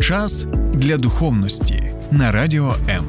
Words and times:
Час 0.00 0.44
для 0.74 0.96
духовності 0.96 1.92
на 2.10 2.32
радіо 2.32 2.74
М. 2.88 3.04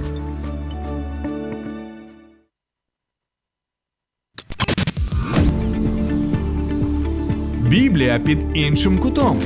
Біблія 7.70 8.20
під 8.20 8.40
іншим 8.54 9.00
кутом. 9.00 9.42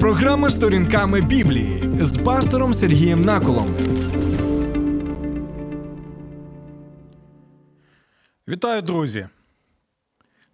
Програма 0.00 0.50
сторінками 0.50 1.20
Біблії 1.20 1.82
з 2.00 2.18
пастором 2.18 2.74
Сергієм 2.74 3.20
Наколом. 3.20 3.74
Вітаю, 8.48 8.82
друзі! 8.82 9.28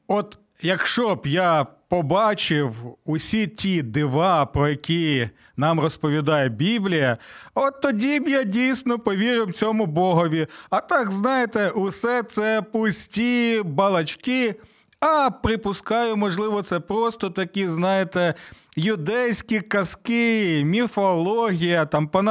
От 0.07 0.39
якщо 0.63 1.15
б 1.15 1.27
я 1.27 1.67
побачив 1.93 2.75
усі 3.05 3.47
ті 3.47 3.83
дива, 3.83 4.47
про 4.47 4.69
які 4.69 5.31
нам 5.57 5.81
розповідає 5.81 6.49
Біблія, 6.49 7.19
от 7.55 7.81
тоді 7.81 8.21
б 8.21 8.29
я 8.29 8.43
дійсно 8.43 8.99
повірив 8.99 9.53
цьому 9.53 9.87
Богові. 9.87 10.47
А 10.71 10.81
так, 10.81 11.11
знаєте, 11.13 11.69
усе 11.69 12.23
це 12.23 12.63
пусті 12.63 13.63
балачки. 13.65 14.55
А 15.01 15.31
припускаю, 15.31 16.17
можливо, 16.17 16.63
це 16.63 16.81
просто 16.81 17.31
такі, 17.31 17.69
знаєте, 17.69 18.35
юдейські 18.77 19.61
казки, 19.61 20.63
міфологія. 20.65 21.87
Там 21.87 22.09
по 22.09 22.23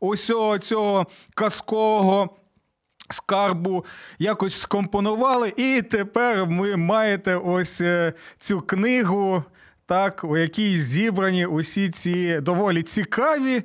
усього 0.00 0.58
цього 0.58 1.06
казкового 1.34 2.36
скарбу 3.10 3.84
якось 4.18 4.60
скомпонували, 4.60 5.52
і 5.56 5.82
тепер 5.90 6.44
ви 6.44 6.76
маєте 6.76 7.36
ось 7.36 7.80
е, 7.80 8.12
цю 8.38 8.60
книгу, 8.60 9.44
так, 9.86 10.24
у 10.24 10.36
якій 10.36 10.78
зібрані 10.78 11.46
усі 11.46 11.90
ці 11.90 12.40
доволі 12.40 12.82
цікаві. 12.82 13.62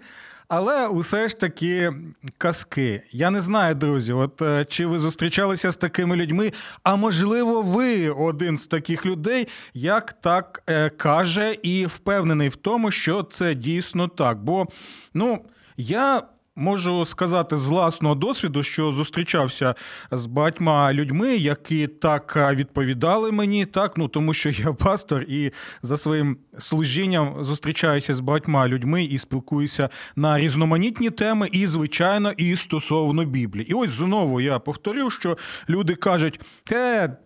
Але 0.50 0.88
усе 0.88 1.28
ж 1.28 1.40
таки 1.40 1.94
казки. 2.38 3.02
Я 3.12 3.30
не 3.30 3.42
знаю, 3.42 3.76
друзі, 3.76 4.14
от 4.14 4.42
е, 4.42 4.66
чи 4.70 4.86
ви 4.86 5.00
зустрічалися 5.00 5.72
з 5.72 5.78
такими 5.78 6.16
людьми, 6.16 6.52
а 6.84 6.96
можливо, 6.96 7.62
ви 7.62 8.10
один 8.10 8.58
з 8.58 8.68
таких 8.68 9.06
людей, 9.06 9.48
як 9.74 10.14
так 10.14 10.64
е, 10.70 10.90
каже, 10.90 11.56
і 11.64 11.86
впевнений 11.86 12.50
в 12.50 12.56
тому, 12.56 12.92
що 12.92 13.24
це 13.24 13.56
дійсно 13.56 14.08
так. 14.08 14.44
Бо 14.44 14.68
ну, 15.14 15.46
я 15.78 16.24
Можу 16.60 17.06
сказати 17.06 17.58
з 17.58 17.66
власного 17.66 18.16
досвіду, 18.16 18.64
що 18.64 18.92
зустрічався 18.92 19.76
з 20.12 20.26
багатьма 20.26 20.94
людьми, 20.94 21.36
які 21.36 21.88
так 21.88 22.54
відповідали 22.54 23.32
мені, 23.32 23.66
так 23.66 23.98
ну 23.98 24.08
тому 24.08 24.34
що 24.34 24.50
я 24.50 24.74
пастор 24.74 25.22
і 25.22 25.52
за 25.82 25.98
своїм 25.98 26.38
служінням 26.58 27.44
зустрічаюся 27.44 28.14
з 28.14 28.20
багатьма 28.20 28.68
людьми 28.68 29.04
і 29.04 29.18
спілкуюся 29.18 29.90
на 30.16 30.40
різноманітні 30.40 31.10
теми, 31.10 31.50
і 31.52 31.68
звичайно, 31.68 32.32
і 32.32 32.56
стосовно 32.56 33.26
Біблії. 33.26 33.72
І 33.72 33.74
ось 33.74 33.92
знову 33.92 34.42
я 34.42 34.60
повторю, 34.60 35.10
що 35.10 35.38
люди 35.70 35.96
кажуть: 35.96 36.40
е, 36.72 37.18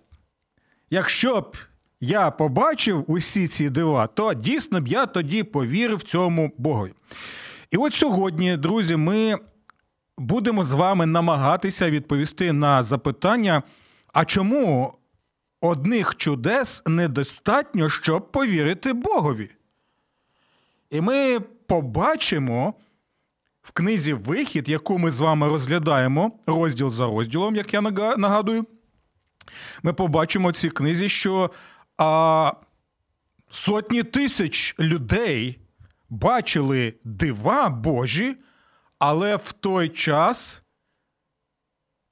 якщо 0.89 1.41
б. 1.41 1.57
Я 2.03 2.31
побачив 2.31 3.05
усі 3.07 3.47
ці 3.47 3.69
дива, 3.69 4.07
то 4.07 4.33
дійсно 4.33 4.81
б 4.81 4.87
я 4.87 5.05
тоді 5.05 5.43
повірив 5.43 6.03
цьому 6.03 6.51
Богові. 6.57 6.93
І 7.71 7.77
от 7.77 7.93
сьогодні, 7.93 8.57
друзі, 8.57 8.95
ми 8.95 9.39
будемо 10.17 10.63
з 10.63 10.73
вами 10.73 11.05
намагатися 11.05 11.89
відповісти 11.89 12.51
на 12.51 12.83
запитання: 12.83 13.63
а 14.13 14.25
чому 14.25 14.97
одних 15.61 16.15
чудес 16.15 16.83
недостатньо, 16.85 17.89
щоб 17.89 18.31
повірити 18.31 18.93
Богові? 18.93 19.49
І 20.89 21.01
ми 21.01 21.39
побачимо 21.39 22.73
в 23.61 23.71
книзі 23.71 24.13
Вихід, 24.13 24.69
яку 24.69 24.97
ми 24.97 25.11
з 25.11 25.19
вами 25.19 25.47
розглядаємо 25.47 26.31
розділ 26.45 26.89
за 26.89 27.05
розділом, 27.05 27.55
як 27.55 27.73
я 27.73 27.81
нагадую. 28.17 28.65
Ми 29.83 29.93
побачимо 29.93 30.49
в 30.49 30.53
цій 30.53 30.69
книзі, 30.69 31.09
що 31.09 31.51
а, 31.97 32.53
сотні 33.49 34.03
тисяч 34.03 34.75
людей 34.79 35.59
бачили 36.11 36.93
дива 37.03 37.69
Божі, 37.69 38.37
але 38.99 39.35
в 39.35 39.51
той 39.51 39.89
час 39.89 40.61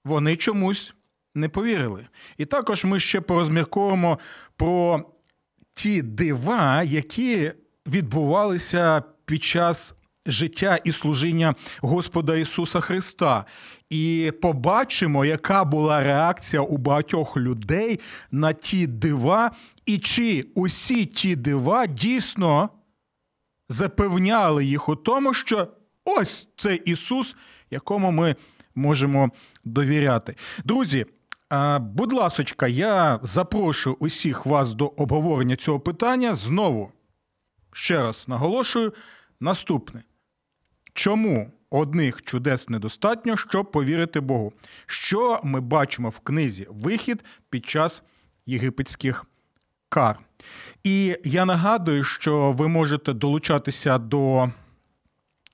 вони 0.06 0.36
чомусь 0.36 0.94
не 1.36 1.50
повірили. 1.50 2.08
І 2.38 2.46
також 2.46 2.86
ми 2.86 3.00
ще 3.00 3.22
порозмірковуємо 3.22 4.20
про 4.56 5.06
ті 5.72 6.02
дива, 6.02 6.84
які 6.84 7.52
відбувалися 7.88 9.04
під 9.26 9.44
час 9.44 9.96
життя 10.26 10.80
і 10.84 10.92
служіння 10.92 11.56
Господа 11.82 12.36
Ісуса 12.36 12.80
Христа. 12.80 13.46
І 13.90 14.34
побачимо, 14.42 15.26
яка 15.26 15.64
була 15.64 16.04
реакція 16.04 16.62
у 16.62 16.78
багатьох 16.78 17.38
людей 17.38 18.00
на 18.32 18.54
ті 18.54 18.88
дива, 18.88 19.52
і 19.86 19.98
чи 19.98 20.46
усі 20.56 21.06
ті 21.06 21.36
дива 21.36 21.88
дійсно 21.88 22.70
запевняли 23.70 24.66
їх 24.66 24.90
у 24.90 24.96
тому, 24.96 25.34
що 25.34 25.68
ось 26.06 26.50
це 26.56 26.76
Ісус, 26.76 27.36
якому 27.72 28.12
ми 28.12 28.36
можемо 28.76 29.32
довіряти. 29.64 30.36
Друзі. 30.64 31.06
Будь 31.80 32.14
ласочка, 32.14 32.68
я 32.68 33.20
запрошую 33.24 33.98
усіх 34.00 34.46
вас 34.46 34.74
до 34.74 34.88
обговорення 34.88 35.56
цього 35.56 35.80
питання. 35.80 36.36
Знову 36.36 36.92
ще 37.72 38.02
раз 38.02 38.26
наголошую: 38.28 38.94
наступне. 39.40 40.04
Чому 40.94 41.52
одних 41.70 42.22
чудес 42.22 42.70
недостатньо, 42.70 43.38
щоб 43.38 43.72
повірити 43.72 44.20
Богу? 44.20 44.54
Що 44.86 45.40
ми 45.44 45.60
бачимо 45.60 46.10
в 46.10 46.20
книзі 46.20 46.68
Вихід 46.70 47.24
під 47.50 47.66
час 47.66 48.04
єгипетських 48.46 49.26
кар? 49.90 50.20
І 50.84 51.18
я 51.24 51.46
нагадую, 51.46 52.04
що 52.04 52.52
ви 52.52 52.68
можете 52.68 53.14
долучатися 53.14 53.98
до 53.98 54.50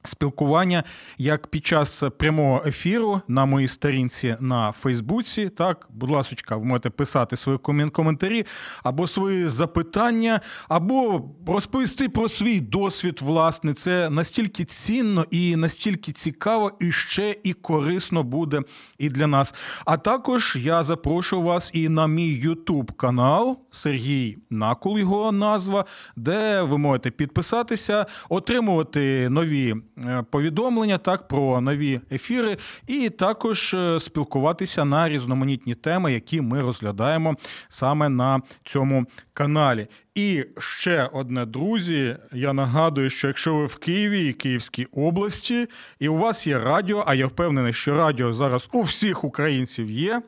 спілкування 0.08 0.84
як 1.18 1.48
під 1.48 1.66
час 1.66 2.04
прямого 2.18 2.64
ефіру 2.66 3.22
на 3.28 3.46
моїй 3.46 3.68
сторінці 3.68 4.36
на 4.40 4.72
Фейсбуці. 4.72 5.50
Так, 5.50 5.88
будь 5.90 6.10
ласка, 6.10 6.56
ви 6.56 6.66
можете 6.66 6.90
писати 6.90 7.36
свої 7.36 7.58
коментарі 7.92 8.46
або 8.84 9.08
свої 9.08 9.48
запитання, 9.48 10.42
або 10.70 11.30
розповісти 11.48 12.10
про 12.10 12.30
свій 12.30 12.60
досвід. 12.60 13.20
Власне, 13.22 13.74
це 13.74 14.10
настільки 14.10 14.66
цінно 14.66 15.26
і 15.32 15.56
настільки 15.56 16.12
цікаво, 16.12 16.72
і 16.80 16.92
ще 16.92 17.36
і 17.44 17.54
корисно 17.54 18.24
буде 18.24 18.62
і 18.98 19.10
для 19.10 19.28
нас. 19.28 19.54
А 19.86 19.98
також 19.98 20.58
я 20.62 20.84
запрошую 20.84 21.42
вас 21.42 21.72
і 21.74 21.90
на 21.90 22.08
мій 22.08 22.28
Ютуб 22.28 22.92
канал 22.92 23.60
Сергій 23.72 24.38
Накул, 24.50 25.00
його 25.00 25.32
назва, 25.32 25.86
де 26.16 26.62
ви 26.62 26.78
можете 26.78 27.12
підписатися, 27.12 28.06
отримувати 28.30 29.30
нові. 29.30 29.76
Е, 29.98 30.24
повідомлення 30.30 30.98
так 30.98 31.28
про 31.28 31.62
нові 31.62 32.02
ефіри, 32.12 32.58
і 32.88 33.10
також 33.10 33.74
е, 33.74 34.00
спілкуватися 34.00 34.86
на 34.86 35.10
різноманітні 35.10 35.76
теми, 35.76 36.14
які 36.14 36.42
ми 36.42 36.60
розглядаємо 36.60 37.36
саме 37.70 38.10
на 38.10 38.42
цьому 38.64 39.06
каналі. 39.34 39.88
І 40.16 40.46
ще 40.58 41.10
одне, 41.14 41.46
друзі. 41.46 42.18
Я 42.34 42.54
нагадую, 42.54 43.10
що 43.10 43.28
якщо 43.28 43.56
ви 43.56 43.66
в 43.66 43.76
Києві 43.76 44.30
і 44.30 44.34
Київській 44.34 44.86
області, 44.86 45.68
і 46.00 46.08
у 46.08 46.16
вас 46.16 46.48
є 46.48 46.60
радіо, 46.60 47.04
а 47.08 47.16
я 47.16 47.28
впевнений, 47.28 47.74
що 47.74 47.96
радіо 47.98 48.34
зараз 48.34 48.70
у 48.74 48.82
всіх 48.82 49.24
українців 49.24 49.92
є, 49.92 50.22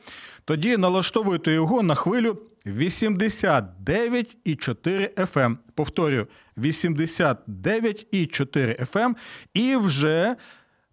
тоді 0.45 0.78
налаштовуйте 0.78 1.51
його 1.51 1.84
на 1.84 1.95
хвилю 1.95 2.38
89,4 2.67 5.16
FM. 5.16 5.57
Повторюю, 5.75 6.28
89,4 6.57 8.91
FM. 8.91 9.16
І 9.53 9.75
вже 9.75 10.35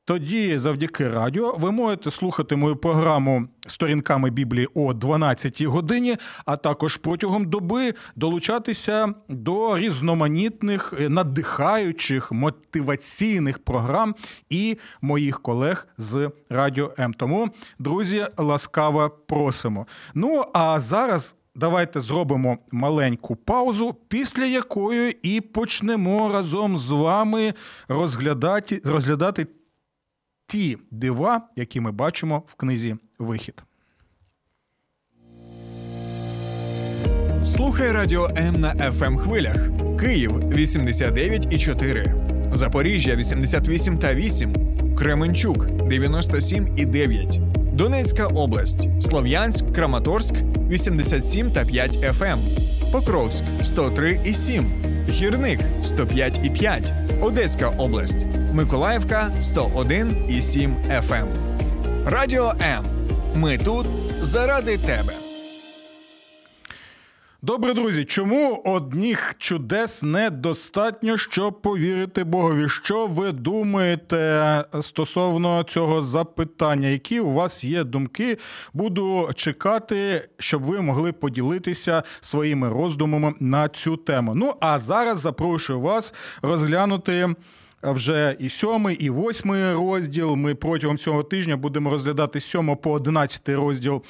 тоді, 0.06 0.58
завдяки 0.58 1.08
радіо, 1.08 1.56
ви 1.58 1.72
можете 1.72 2.10
слухати 2.10 2.56
мою 2.56 2.76
програму 2.76 3.48
сторінками 3.66 4.30
Біблії 4.30 4.68
о 4.74 4.94
12 4.94 5.62
годині, 5.62 6.16
а 6.44 6.56
також 6.56 6.96
протягом 6.96 7.50
доби 7.50 7.94
долучатися 8.16 9.14
до 9.28 9.78
різноманітних 9.78 10.94
надихаючих 10.98 12.32
мотиваційних 12.32 13.58
програм 13.58 14.14
і 14.50 14.78
моїх 15.00 15.42
колег 15.42 15.88
з 15.98 16.30
Радіо 16.48 16.94
М. 16.98 17.14
Тому, 17.14 17.50
друзі, 17.78 18.26
ласкаво 18.36 19.10
просимо. 19.26 19.86
Ну 20.14 20.44
а 20.52 20.80
зараз. 20.80 21.36
Давайте 21.56 22.00
зробимо 22.00 22.58
маленьку 22.72 23.36
паузу, 23.36 23.96
після 24.08 24.44
якої 24.44 25.18
і 25.22 25.40
почнемо 25.40 26.32
разом 26.32 26.78
з 26.78 26.90
вами 26.90 27.54
розглядати 27.88 28.80
розглядати 28.84 29.46
ті 30.46 30.78
дива, 30.90 31.48
які 31.56 31.80
ми 31.80 31.92
бачимо 31.92 32.42
в 32.46 32.54
книзі 32.54 32.96
Вихід. 33.18 33.62
Слухай 37.44 37.92
радіо 37.92 38.30
М 38.36 38.60
на 38.60 38.74
fm 38.74 39.04
ем 39.04 39.18
хвилях. 39.18 39.68
Київ 40.00 40.32
89,4. 40.32 42.54
Запоріжжя 42.54 43.16
88 43.16 43.98
та 43.98 44.14
8, 44.14 44.54
Кременчук 44.96 45.66
97 45.66 46.74
і 46.76 46.86
9, 46.86 47.40
Донецька 47.74 48.26
область, 48.26 48.88
Слов'янськ, 49.00 49.72
Краматорськ 49.72 50.34
87 50.70 51.50
та 51.50 51.64
5 51.64 51.98
FM, 52.12 52.24
ем. 52.24 52.38
Покровськ 52.92 53.44
103 53.62 54.20
і 54.24 54.34
7, 54.34 54.66
Гірник 55.08 55.60
105 55.82 56.40
і 56.44 56.50
5, 56.50 56.92
Одеська 57.20 57.68
область, 57.68 58.26
Миколаївка 58.52 59.30
101 59.40 60.16
і 60.28 60.42
7 60.42 60.76
FM. 61.02 61.14
Ем. 61.14 61.28
Радіо 62.06 62.52
М. 62.60 62.84
Ми 63.34 63.58
тут 63.58 63.86
заради 64.22 64.78
тебе. 64.78 65.23
Добре, 67.44 67.74
друзі, 67.74 68.04
чому 68.04 68.62
одніх 68.64 69.34
чудес 69.38 70.02
недостатньо, 70.02 71.16
щоб 71.18 71.62
повірити 71.62 72.24
Богові? 72.24 72.68
Що 72.68 73.06
ви 73.06 73.32
думаєте 73.32 74.64
стосовно 74.80 75.62
цього 75.62 76.02
запитання? 76.02 76.88
Які 76.88 77.20
у 77.20 77.30
вас 77.30 77.64
є 77.64 77.84
думки? 77.84 78.38
Буду 78.72 79.30
чекати, 79.34 80.28
щоб 80.38 80.62
ви 80.62 80.80
могли 80.80 81.12
поділитися 81.12 82.02
своїми 82.20 82.68
роздумами 82.68 83.34
на 83.40 83.68
цю 83.68 83.96
тему. 83.96 84.34
Ну 84.34 84.54
а 84.60 84.78
зараз 84.78 85.20
запрошую 85.20 85.80
вас 85.80 86.14
розглянути. 86.42 87.34
Вже 87.84 88.36
і 88.38 88.48
сьомий, 88.48 88.96
і 88.96 89.10
восьмий 89.10 89.72
розділ. 89.72 90.34
Ми 90.34 90.54
протягом 90.54 90.98
цього 90.98 91.22
тижня 91.22 91.56
будемо 91.56 91.90
розглядати 91.90 92.40
сьомо 92.40 92.76
по 92.76 92.92
одинадцятий 92.92 93.54
розділ 93.54 94.02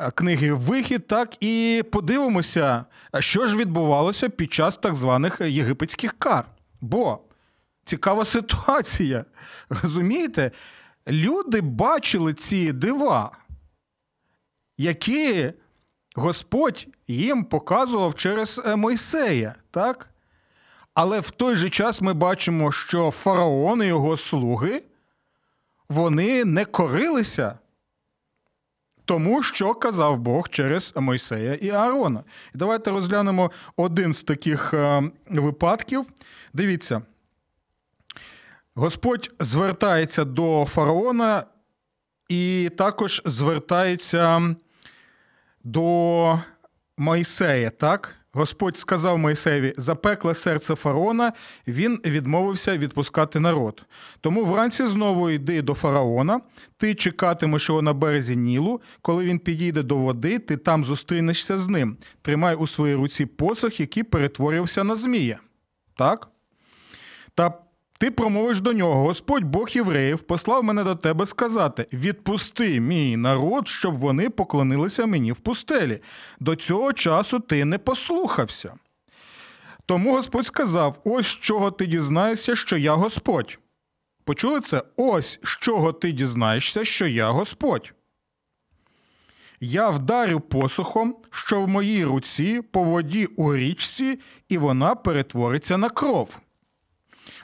Е, 0.00 0.10
книги 0.10 0.52
Вихід, 0.52 1.06
так 1.06 1.42
і 1.42 1.84
подивимося, 1.92 2.84
що 3.18 3.46
ж 3.46 3.56
відбувалося 3.56 4.28
під 4.28 4.52
час 4.52 4.76
так 4.76 4.94
званих 4.94 5.40
єгипетських 5.40 6.12
кар. 6.18 6.44
Бо 6.80 7.18
цікава 7.84 8.24
ситуація. 8.24 9.24
Розумієте? 9.82 10.50
Люди 11.08 11.60
бачили 11.60 12.34
ці 12.34 12.72
дива, 12.72 13.30
які 14.78 15.52
Господь 16.14 16.86
їм 17.08 17.44
показував 17.44 18.14
через 18.14 18.62
е, 18.66 18.76
Мойсея. 18.76 19.54
так? 19.70 20.07
Але 21.00 21.20
в 21.20 21.30
той 21.30 21.56
же 21.56 21.70
час 21.70 22.02
ми 22.02 22.14
бачимо, 22.14 22.72
що 22.72 23.10
фараон 23.10 23.82
і 23.82 23.86
його 23.86 24.16
слуги 24.16 24.82
вони 25.88 26.44
не 26.44 26.64
корилися 26.64 27.58
тому, 29.04 29.42
що 29.42 29.74
казав 29.74 30.18
Бог 30.18 30.48
через 30.48 30.92
Мойсея 30.96 31.54
і 31.54 31.70
Аарона. 31.70 32.24
І 32.54 32.58
давайте 32.58 32.90
розглянемо 32.90 33.50
один 33.76 34.12
з 34.12 34.24
таких 34.24 34.74
е, 34.74 35.10
випадків. 35.26 36.06
Дивіться, 36.52 37.02
Господь 38.74 39.30
звертається 39.40 40.24
до 40.24 40.66
фараона 40.68 41.44
і 42.28 42.70
також 42.78 43.22
звертається 43.24 44.54
до 45.64 46.40
Мойсея, 46.96 47.70
так? 47.70 48.17
Господь 48.32 48.78
сказав 48.78 49.18
Мойсеєві, 49.18 49.74
запекле 49.76 50.34
серце 50.34 50.74
фараона, 50.74 51.32
він 51.66 52.00
відмовився 52.04 52.76
відпускати 52.76 53.40
народ. 53.40 53.82
Тому 54.20 54.44
вранці 54.44 54.86
знову 54.86 55.30
йди 55.30 55.62
до 55.62 55.74
фараона, 55.74 56.40
ти 56.76 56.94
чекатимеш 56.94 57.68
його 57.68 57.82
на 57.82 57.92
березі 57.92 58.36
Нілу. 58.36 58.80
Коли 59.02 59.24
він 59.24 59.38
підійде 59.38 59.82
до 59.82 59.96
води, 59.96 60.38
ти 60.38 60.56
там 60.56 60.84
зустрінешся 60.84 61.58
з 61.58 61.68
ним. 61.68 61.96
Тримай 62.22 62.54
у 62.54 62.66
своїй 62.66 62.94
руці 62.94 63.26
посох, 63.26 63.80
який 63.80 64.02
перетворився 64.02 64.84
на 64.84 64.96
змія. 64.96 65.38
Так? 65.96 66.28
Та 67.34 67.54
ти 68.00 68.10
промовиш 68.10 68.60
до 68.60 68.72
нього: 68.72 69.02
Господь 69.02 69.44
Бог 69.44 69.68
євреїв 69.68 70.18
послав 70.18 70.64
мене 70.64 70.84
до 70.84 70.96
тебе 70.96 71.26
сказати: 71.26 71.86
відпусти 71.92 72.80
мій 72.80 73.16
народ, 73.16 73.68
щоб 73.68 73.98
вони 73.98 74.30
поклонилися 74.30 75.06
мені 75.06 75.32
в 75.32 75.36
пустелі. 75.36 76.00
До 76.40 76.56
цього 76.56 76.92
часу 76.92 77.40
ти 77.40 77.64
не 77.64 77.78
послухався. 77.78 78.74
Тому 79.86 80.14
Господь 80.14 80.46
сказав: 80.46 81.00
ось 81.04 81.26
з 81.26 81.36
чого 81.36 81.70
ти 81.70 81.86
дізнаєшся, 81.86 82.56
що 82.56 82.76
я 82.76 82.94
Господь. 82.94 83.58
Почули 84.24 84.60
це? 84.60 84.82
Ось 84.96 85.40
з 85.42 85.48
чого 85.48 85.92
ти 85.92 86.12
дізнаєшся, 86.12 86.84
що 86.84 87.06
я 87.06 87.30
Господь. 87.30 87.94
Я 89.60 89.90
вдарю 89.90 90.40
посухом, 90.40 91.16
що 91.30 91.62
в 91.62 91.68
моїй 91.68 92.04
руці 92.04 92.62
по 92.70 92.82
воді 92.82 93.26
у 93.26 93.56
річці, 93.56 94.20
і 94.48 94.58
вона 94.58 94.94
перетвориться 94.94 95.78
на 95.78 95.90
кров. 95.90 96.38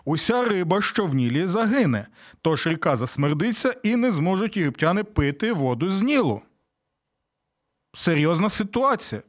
Уся 0.05 0.45
риба, 0.45 0.81
що 0.81 1.07
в 1.07 1.15
Нілі, 1.15 1.47
загине, 1.47 2.07
тож 2.43 2.67
ріка 2.67 2.97
засмердиться 2.97 3.75
і 3.83 3.97
не 3.97 4.13
зможуть 4.13 4.57
єгиптяни 4.57 5.05
пити 5.05 5.53
воду 5.53 5.89
з 5.89 6.03
Нілу. 6.03 6.43
Серйозна 7.95 8.49
ситуація. 8.49 9.23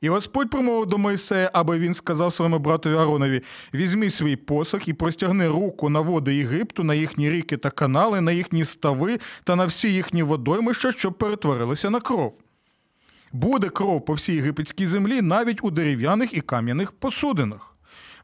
І 0.00 0.08
Господь 0.08 0.50
промовив 0.50 0.86
до 0.86 0.98
Мойсея, 0.98 1.50
аби 1.52 1.78
він 1.78 1.94
сказав 1.94 2.32
своєму 2.32 2.58
братові 2.58 2.94
Аронові: 2.94 3.42
візьми 3.74 4.10
свій 4.10 4.36
посох 4.36 4.88
і 4.88 4.92
простягни 4.92 5.48
руку 5.48 5.88
на 5.88 6.00
води 6.00 6.34
Єгипту, 6.34 6.84
на 6.84 6.94
їхні 6.94 7.30
ріки 7.30 7.56
та 7.56 7.70
канали, 7.70 8.20
на 8.20 8.32
їхні 8.32 8.64
стави 8.64 9.18
та 9.44 9.56
на 9.56 9.64
всі 9.64 9.92
їхні 9.92 10.22
водоймища, 10.22 10.92
щоб 10.92 11.18
перетворилися 11.18 11.90
на 11.90 12.00
кров. 12.00 12.38
Буде 13.32 13.68
кров 13.68 14.04
по 14.04 14.12
всій 14.12 14.34
єгипетській 14.34 14.86
землі, 14.86 15.22
навіть 15.22 15.64
у 15.64 15.70
дерев'яних 15.70 16.34
і 16.34 16.40
кам'яних 16.40 16.92
посудинах. 16.92 17.69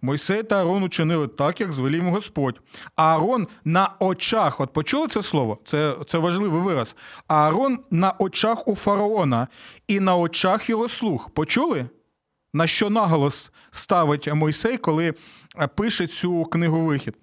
Мойсей 0.03 0.43
та 0.43 0.59
Аарон 0.59 0.83
учинили 0.83 1.29
так, 1.29 1.61
як 1.61 1.73
звелів 1.73 2.03
Господь. 2.03 2.61
А 2.97 3.03
Аарон 3.03 3.49
на 3.65 3.91
очах, 3.99 4.61
от 4.61 4.73
почули 4.73 5.09
це 5.09 5.23
слово? 5.23 5.59
Це 5.65 5.97
це 6.07 6.19
важливий 6.19 6.61
вираз. 6.61 6.97
Аарон 7.29 7.79
на 7.91 8.13
очах 8.19 8.69
у 8.69 8.75
фараона 8.75 9.49
і 9.89 10.01
на 10.01 10.17
очах 10.17 10.71
його 10.71 10.89
слуг. 10.89 11.31
Почули? 11.31 11.87
На 12.55 12.67
що 12.67 12.91
наголос 12.91 13.53
ставить 13.71 14.35
Мойсей, 14.35 14.79
коли 14.79 15.15
е, 15.59 15.67
пише 15.67 16.07
цю 16.07 16.45
книгу 16.45 16.85
вихід? 16.85 17.15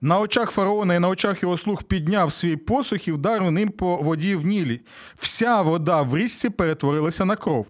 На 0.00 0.18
очах 0.18 0.50
фараона 0.50 0.94
і 0.94 0.98
на 0.98 1.08
очах 1.08 1.42
його 1.42 1.56
слуг 1.56 1.82
підняв 1.82 2.32
свій 2.32 2.56
посух 2.56 3.08
і 3.08 3.12
вдарив 3.12 3.50
ним 3.50 3.68
по 3.68 3.96
воді 3.96 4.36
в 4.36 4.46
Нілі. 4.46 4.80
Вся 5.16 5.62
вода 5.62 6.02
в 6.02 6.16
річці 6.16 6.50
перетворилася 6.50 7.24
на 7.24 7.36
кров. 7.36 7.66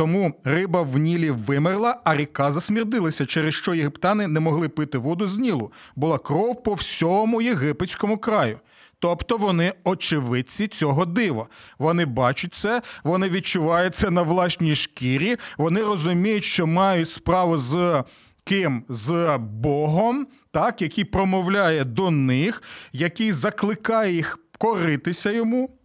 Тому 0.00 0.34
риба 0.44 0.82
в 0.82 0.98
Нілі 0.98 1.30
вимерла, 1.30 2.00
а 2.04 2.16
ріка 2.16 2.52
засмірдилася, 2.52 3.26
через 3.26 3.54
що 3.54 3.74
єгиптяни 3.74 4.28
не 4.28 4.40
могли 4.40 4.68
пити 4.68 4.98
воду 4.98 5.26
з 5.26 5.38
Нілу. 5.38 5.72
Була 5.96 6.18
кров 6.18 6.62
по 6.62 6.74
всьому 6.74 7.42
єгипетському 7.42 8.18
краю. 8.18 8.58
Тобто 8.98 9.36
вони 9.36 9.72
очевидці 9.84 10.68
цього 10.68 11.06
дива. 11.06 11.46
Вони 11.78 12.04
бачать 12.04 12.54
це, 12.54 12.82
вони 13.04 13.28
відчувають 13.28 13.94
це 13.94 14.10
на 14.10 14.22
власній 14.22 14.74
шкірі, 14.74 15.36
вони 15.58 15.82
розуміють, 15.82 16.44
що 16.44 16.66
мають 16.66 17.10
справу 17.10 17.56
з 17.56 18.04
ким? 18.44 18.84
З 18.88 19.38
Богом, 19.38 20.26
так, 20.50 20.82
який 20.82 21.04
промовляє 21.04 21.84
до 21.84 22.10
них, 22.10 22.62
який 22.92 23.32
закликає 23.32 24.14
їх 24.14 24.38
коритися 24.58 25.30
йому. 25.30 25.79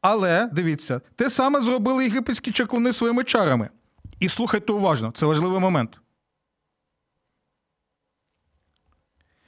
Але 0.00 0.48
дивіться, 0.52 1.00
те 1.16 1.30
саме 1.30 1.60
зробили 1.60 2.04
єгипетські 2.04 2.52
чаклуни 2.52 2.92
своїми 2.92 3.24
чарами. 3.24 3.68
І 4.20 4.28
слухайте 4.28 4.72
уважно, 4.72 5.10
це 5.10 5.26
важливий 5.26 5.60
момент. 5.60 5.98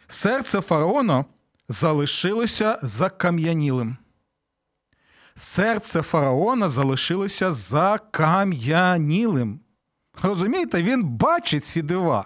Серце 0.09 0.61
фараона 0.61 1.25
залишилося 1.68 2.78
закам'янілим. 2.82 3.97
Серце 5.35 6.02
фараона 6.02 6.68
залишилося 6.68 7.52
закам'янілим. 7.52 9.61
Розумієте, 10.23 10.82
він 10.82 11.04
бачить 11.04 11.64
ці 11.64 11.82
дива. 11.82 12.25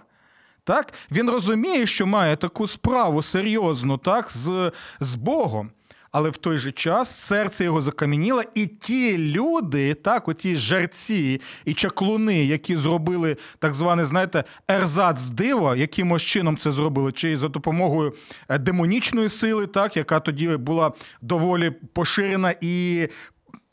Так? 0.65 0.93
Він 1.11 1.31
розуміє, 1.31 1.87
що 1.87 2.07
має 2.07 2.37
таку 2.37 2.67
справу 2.67 3.23
серйозну 3.23 3.99
так, 3.99 4.31
з, 4.31 4.73
з 5.01 5.15
Богом 5.15 5.71
але 6.17 6.31
в 6.31 6.37
той 6.37 6.59
же 6.59 6.73
час 6.73 7.21
серце 7.21 7.65
його 7.65 7.83
закам'яніло, 7.83 8.43
і 8.55 8.67
ті 8.67 9.19
люди, 9.19 9.95
так, 9.95 10.29
оті 10.29 10.57
жерці 10.57 11.41
і 11.65 11.75
чаклуни, 11.75 12.45
які 12.45 12.77
зробили 12.77 13.37
так 13.59 13.75
зване, 13.75 14.05
знаєте, 14.05 14.45
ерзац 14.69 15.29
диво, 15.29 15.75
якимось 15.75 16.23
чином 16.23 16.57
це 16.57 16.71
зробили, 16.71 17.13
чи 17.13 17.37
за 17.37 17.49
допомогою 17.49 18.15
е, 18.49 18.59
демонічної 18.59 19.29
сили, 19.29 19.67
так, 19.67 19.97
яка 19.97 20.21
тоді 20.21 20.49
була 20.49 20.93
доволі 21.23 21.71
поширена 21.71 22.55
і. 22.61 23.09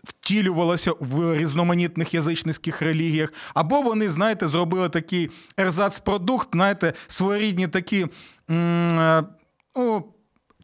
Втілювалося 0.03 0.93
в 0.99 1.37
різноманітних 1.37 2.13
язичницьких 2.13 2.81
релігіях, 2.81 3.33
або 3.53 3.81
вони, 3.81 4.09
знаєте, 4.09 4.47
зробили 4.47 4.89
такий 4.89 5.29
ерзац-продукт, 5.57 6.47
знаєте, 6.53 6.93
своєрідні 7.07 7.67
такі. 7.67 8.07
М- 8.49 8.99
е, 8.99 9.23
ну, 9.75 10.13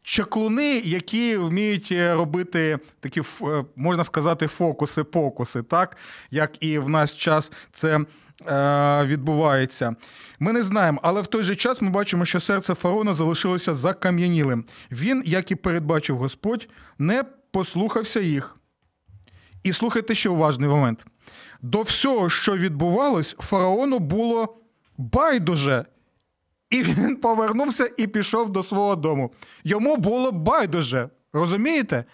чаклуни, 0.02 0.78
які 0.78 1.36
вміють 1.36 1.88
е, 1.92 2.14
робити 2.14 2.78
такі, 3.00 3.20
е, 3.20 3.64
можна 3.76 4.04
сказати, 4.04 4.46
фокуси-покуси, 4.46 5.62
так 5.62 5.96
як 6.30 6.62
і 6.62 6.78
в 6.78 6.88
наш 6.88 7.14
час 7.14 7.52
це 7.72 8.00
е, 8.48 9.04
відбувається. 9.04 9.94
Ми 10.38 10.52
не 10.52 10.62
знаємо, 10.62 11.00
але 11.02 11.20
в 11.20 11.26
той 11.26 11.42
же 11.42 11.56
час 11.56 11.82
ми 11.82 11.90
бачимо, 11.90 12.24
що 12.24 12.40
серце 12.40 12.74
фараона 12.74 13.14
залишилося 13.14 13.74
закам'янілим. 13.74 14.64
Він, 14.90 15.22
як 15.26 15.50
і 15.50 15.54
передбачив 15.54 16.16
Господь, 16.16 16.68
не 16.98 17.24
послухався 17.50 18.20
їх. 18.20 18.56
І 19.62 19.72
слухайте 19.72 20.14
ще 20.14 20.28
уважний 20.28 20.68
момент. 20.68 21.04
До 21.62 21.82
всього, 21.82 22.30
що 22.30 22.56
відбувалось, 22.56 23.36
фараону 23.38 23.98
було 23.98 24.56
байдуже. 24.98 25.84
І 26.70 26.82
він 26.82 27.16
повернувся 27.16 27.90
і 27.96 28.06
пішов 28.06 28.50
до 28.50 28.62
свого 28.62 28.96
дому. 28.96 29.32
Йому 29.64 29.96
було 29.96 30.32
байдуже. 30.32 31.08
Розумієте? 31.32 32.04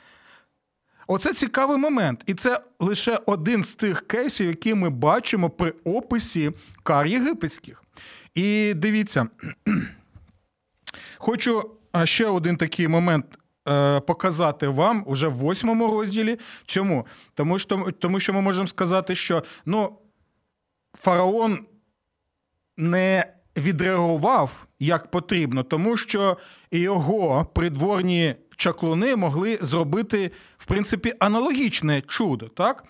Оце 1.06 1.34
цікавий 1.34 1.78
момент. 1.78 2.22
І 2.26 2.34
це 2.34 2.60
лише 2.80 3.20
один 3.26 3.62
з 3.62 3.74
тих 3.74 4.06
кейсів, 4.06 4.46
які 4.46 4.74
ми 4.74 4.90
бачимо 4.90 5.50
при 5.50 5.74
описі 5.84 6.52
кар 6.82 7.06
єгипетських. 7.06 7.82
І 8.34 8.74
дивіться, 8.74 9.26
хочу 11.18 11.70
ще 12.04 12.26
один 12.26 12.56
такий 12.56 12.88
момент 12.88 13.26
е, 13.68 14.00
показати 14.00 14.68
вам 14.68 15.04
уже 15.06 15.28
в 15.28 15.34
восьмому 15.34 15.90
розділі. 15.90 16.38
Чому? 16.64 17.06
Тому 17.34 17.58
що, 17.58 17.92
тому 17.98 18.20
що 18.20 18.32
ми 18.32 18.40
можемо 18.40 18.66
сказати, 18.66 19.14
що 19.14 19.44
ну, 19.66 19.98
фараон 20.94 21.66
не 22.76 23.35
відреагував 23.56 24.66
як 24.78 25.10
потрібно, 25.10 25.62
тому 25.62 25.96
що 25.96 26.36
його 26.70 27.44
придворні 27.54 28.34
чаклуни 28.56 29.16
могли 29.16 29.58
зробити, 29.60 30.30
в 30.58 30.64
принципі, 30.64 31.12
аналогічне 31.18 32.02
чудо, 32.02 32.48
так? 32.48 32.84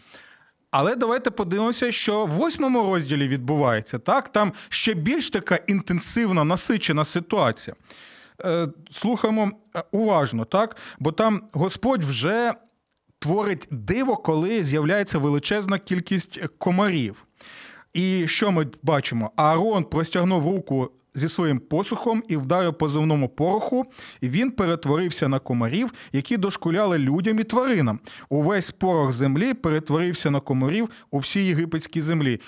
Але 0.70 0.96
давайте 0.96 1.30
подивимося, 1.30 1.92
що 1.92 2.24
в 2.24 2.28
восьмому 2.28 2.82
розділі 2.82 3.28
відбувається. 3.28 3.98
так? 3.98 4.28
Там 4.28 4.52
ще 4.68 4.94
більш 4.94 5.30
така 5.30 5.56
інтенсивна, 5.56 6.44
насичена 6.44 7.04
ситуація. 7.04 7.76
Е, 8.44 8.68
слухаємо 8.90 9.50
е, 9.76 9.82
уважно, 9.90 10.44
так? 10.44 10.76
Бо 10.98 11.12
там 11.12 11.42
Господь 11.52 12.04
вже 12.04 12.54
творить 13.18 13.68
диво, 13.70 14.16
коли 14.16 14.64
з'являється 14.64 15.18
величезна 15.18 15.78
кількість 15.78 16.40
комарів. 16.58 17.25
І 17.96 18.28
що 18.28 18.52
ми 18.52 18.66
бачимо? 18.82 19.30
Аарон 19.36 19.84
простягнув 19.84 20.46
руку 20.46 20.90
зі 21.14 21.28
своїм 21.28 21.58
посухом 21.58 22.22
і 22.28 22.36
вдарив 22.36 22.74
по 22.74 22.88
земному 22.88 23.28
пороху, 23.28 23.84
і 24.20 24.28
він 24.28 24.50
перетворився 24.50 25.28
на 25.28 25.38
комарів, 25.38 25.92
які 26.12 26.36
дошкуляли 26.36 26.98
людям 26.98 27.38
і 27.40 27.44
тваринам. 27.44 28.00
Увесь 28.28 28.70
порох 28.70 29.12
землі 29.12 29.54
перетворився 29.54 30.30
на 30.30 30.40
комарів 30.40 30.88
у 31.10 31.18
всій 31.18 31.44
єгипетській 31.44 32.00
землі. 32.00 32.40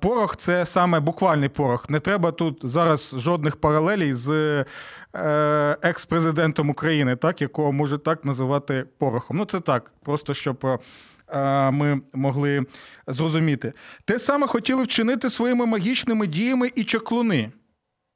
Порох 0.00 0.36
це 0.36 0.66
саме 0.66 1.00
буквальний 1.00 1.48
порох. 1.48 1.90
Не 1.90 2.00
треба 2.00 2.32
тут 2.32 2.60
зараз 2.62 3.14
жодних 3.18 3.56
паралелей 3.56 4.12
з 4.12 4.30
е, 4.30 4.66
екс-президентом 5.82 6.70
України, 6.70 7.16
так 7.16 7.42
якого 7.42 7.72
може 7.72 7.98
так 7.98 8.24
називати 8.24 8.84
порохом. 8.98 9.36
Ну 9.36 9.44
це 9.44 9.60
так, 9.60 9.92
просто 10.02 10.34
щоб. 10.34 10.80
Е, 11.28 11.70
ми 11.70 12.00
могли 12.12 12.66
зрозуміти. 13.06 13.72
Те 14.04 14.18
саме 14.18 14.46
хотіли 14.46 14.82
вчинити 14.82 15.30
своїми 15.30 15.66
магічними 15.66 16.26
діями 16.26 16.70
і 16.74 16.84
чаклуни. 16.84 17.52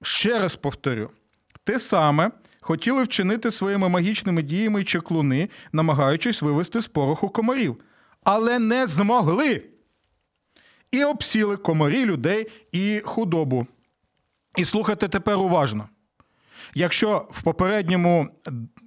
Ще 0.03 0.39
раз 0.39 0.57
повторю: 0.57 1.11
те 1.65 1.79
саме 1.79 2.31
хотіли 2.61 3.03
вчинити 3.03 3.51
своїми 3.51 3.89
магічними 3.89 4.43
діями 4.43 4.81
і 4.81 4.85
чаклуни, 4.85 5.49
намагаючись 5.73 6.43
вивести 6.43 6.81
з 6.81 6.87
пороху 6.87 7.29
комарів, 7.29 7.77
але 8.25 8.59
не 8.59 8.87
змогли. 8.87 9.63
І 10.91 11.05
обсіли 11.05 11.57
комарі 11.57 12.05
людей 12.05 12.47
і 12.73 13.03
худобу. 13.05 13.67
І 14.57 14.65
слухайте 14.65 15.09
тепер 15.09 15.39
уважно. 15.39 15.89
Якщо 16.75 17.29
в 17.31 17.43
попередньому, 17.43 18.29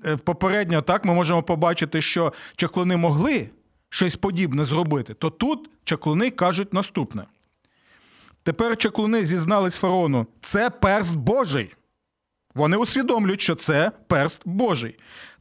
е, 0.06 0.18
попередньо 0.18 0.82
так 0.82 1.06
ми 1.06 1.14
можемо 1.14 1.44
побачити, 1.44 2.02
що 2.02 2.34
чаклуни 2.56 2.98
могли 2.98 3.50
щось 3.94 4.16
подібне 4.16 4.66
зробити, 4.66 5.14
то 5.14 5.30
тут 5.30 5.70
чаклуни 5.84 6.32
кажуть 6.32 6.74
наступне: 6.74 7.24
Тепер 8.44 8.78
чаклуни 8.78 9.26
зізнались 9.26 9.78
фараону, 9.78 10.28
це 10.42 10.70
перст 10.70 11.16
Божий. 11.16 11.74
Вони 12.56 12.78
усвідомлюють, 12.78 13.42
що 13.42 13.56
це 13.56 13.92
перст 14.08 14.42
Божий. 14.46 15.00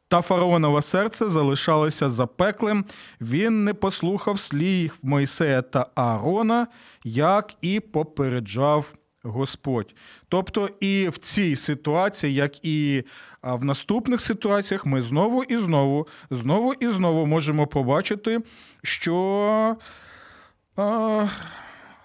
Та 0.09 0.23
фараонове 0.23 0.83
серце 0.83 1.29
залишалося 1.29 2.11
запеклим. 2.11 2.85
Він 3.21 3.65
не 3.65 3.75
послухав 3.75 4.41
слів 4.41 4.99
Мойсея 5.03 5.63
та 5.63 5.87
Аарона, 5.95 6.67
як 7.05 7.55
і 7.61 7.81
попереджав 7.81 8.95
Господь. 9.23 9.95
Тобто, 10.29 10.69
і 10.81 11.09
в 11.09 11.19
цій 11.19 11.57
ситуації, 11.57 12.35
як 12.35 12.65
і 12.65 13.05
в 13.43 13.65
наступних 13.65 14.21
ситуаціях, 14.21 14.87
ми 14.87 15.01
знову 15.01 15.43
і 15.43 15.57
знову, 15.57 16.07
знову 16.31 16.73
і 16.73 16.89
знову 16.89 17.27
можемо 17.27 17.67
побачити, 17.67 18.41
що. 18.83 19.77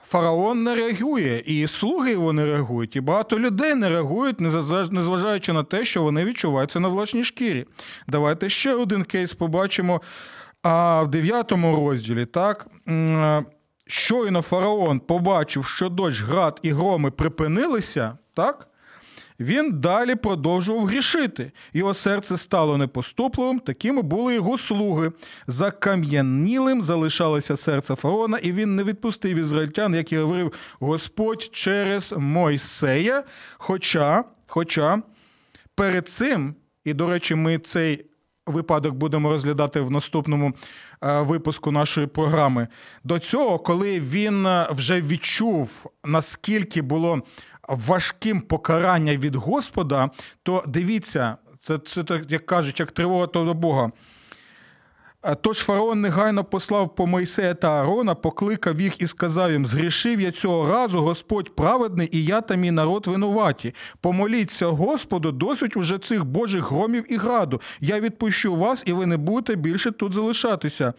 Фараон 0.04 0.64
не 0.64 0.76
реагує, 0.76 1.44
і 1.46 1.68
слуги 1.68 2.12
його 2.12 2.34
не 2.34 2.46
реагують, 2.46 2.96
і 2.96 3.02
багато 3.02 3.40
людей 3.40 3.76
не 3.76 3.90
реагують, 3.90 4.40
незважаючи 4.92 5.54
на 5.54 5.64
те, 5.64 5.84
що 5.84 6.04
вони 6.04 6.26
відчуваються 6.26 6.80
на 6.80 6.88
власній 6.88 7.24
шкірі. 7.24 7.66
Давайте 8.08 8.50
ще 8.50 8.74
один 8.74 9.04
кейс 9.04 9.34
побачимо. 9.34 10.02
А 10.64 11.02
в 11.02 11.12
дев'ятому 11.12 11.76
розділі, 11.76 12.26
так, 12.26 12.68
щойно 13.88 14.42
фараон 14.42 15.00
побачив, 15.00 15.66
що 15.66 15.90
дощ, 15.90 16.22
град 16.22 16.60
і 16.62 16.72
громи 16.72 17.12
припинилися, 17.12 18.18
так, 18.34 18.68
він 19.40 19.80
далі 19.80 20.16
продовжував 20.16 20.86
грішити. 20.86 21.52
Його 21.74 21.94
серце 21.94 22.38
стало 22.38 22.78
непоступливим, 22.78 23.60
такими 23.60 24.02
були 24.02 24.36
його 24.36 24.58
слуги. 24.58 25.12
Закам'янілим 25.48 26.82
залишалося 26.82 27.58
серце 27.58 27.96
фараона, 27.96 28.38
і 28.38 28.52
він 28.52 28.76
не 28.76 28.84
відпустив 28.84 29.38
ізраїльтян, 29.38 29.96
як 29.96 30.12
і 30.12 30.18
говорив 30.18 30.54
Господь 30.80 31.50
через 31.52 32.14
Мойсея. 32.18 33.24
Хоча, 33.58 34.24
Хоча 34.48 35.02
перед 35.76 36.08
цим, 36.08 36.56
і, 36.86 36.94
до 36.94 37.08
речі, 37.08 37.36
ми 37.36 37.60
цей. 37.60 38.06
Випадок 38.48 38.96
будемо 38.96 39.30
розглядати 39.30 39.82
в 39.82 39.92
наступному 39.92 40.54
е, 41.04 41.22
випуску 41.22 41.72
нашої 41.72 42.08
програми. 42.08 42.68
До 43.04 43.20
цього, 43.20 43.60
коли 43.60 44.00
він 44.00 44.46
е, 44.46 44.68
вже 44.72 45.02
відчув, 45.02 45.86
наскільки 46.06 46.82
було 46.82 47.22
важким 47.68 48.42
покарання 48.42 49.16
від 49.16 49.36
Господа, 49.36 50.10
то 50.44 50.64
дивіться, 50.68 51.38
це, 51.60 51.78
це 51.78 52.04
як 52.30 52.46
кажуть, 52.46 52.80
як 52.80 52.92
тривога 52.92 53.28
то 53.28 53.46
до 53.46 53.54
Бога. 53.54 53.92
Тож 55.36 55.58
фараон 55.58 56.02
негайно 56.02 56.44
послав 56.44 56.96
по 56.96 57.08
Мойсея 57.08 57.54
та 57.54 57.72
Аарона, 57.72 58.16
покликав 58.16 58.82
їх 58.82 59.02
і 59.02 59.08
сказав 59.08 59.52
їм: 59.52 59.66
Зрішив 59.66 60.22
я 60.22 60.32
цього 60.32 60.68
разу 60.68 61.02
Господь 61.02 61.56
праведний, 61.56 62.10
і 62.12 62.26
я 62.26 62.42
та 62.42 62.56
мій 62.56 62.72
народ 62.72 63.08
винуваті. 63.08 63.74
Помоліться 64.02 64.66
Господу, 64.66 65.32
досить 65.32 65.78
уже 65.78 65.98
цих 65.98 66.26
божих 66.26 66.72
громів 66.72 67.14
і 67.14 67.18
граду. 67.18 67.62
Я 67.80 68.00
відпущу 68.00 68.56
вас, 68.56 68.84
і 68.86 68.94
ви 68.94 69.06
не 69.06 69.18
будете 69.18 69.56
більше 69.56 69.92
тут 69.92 70.14
залишатися. 70.14 70.94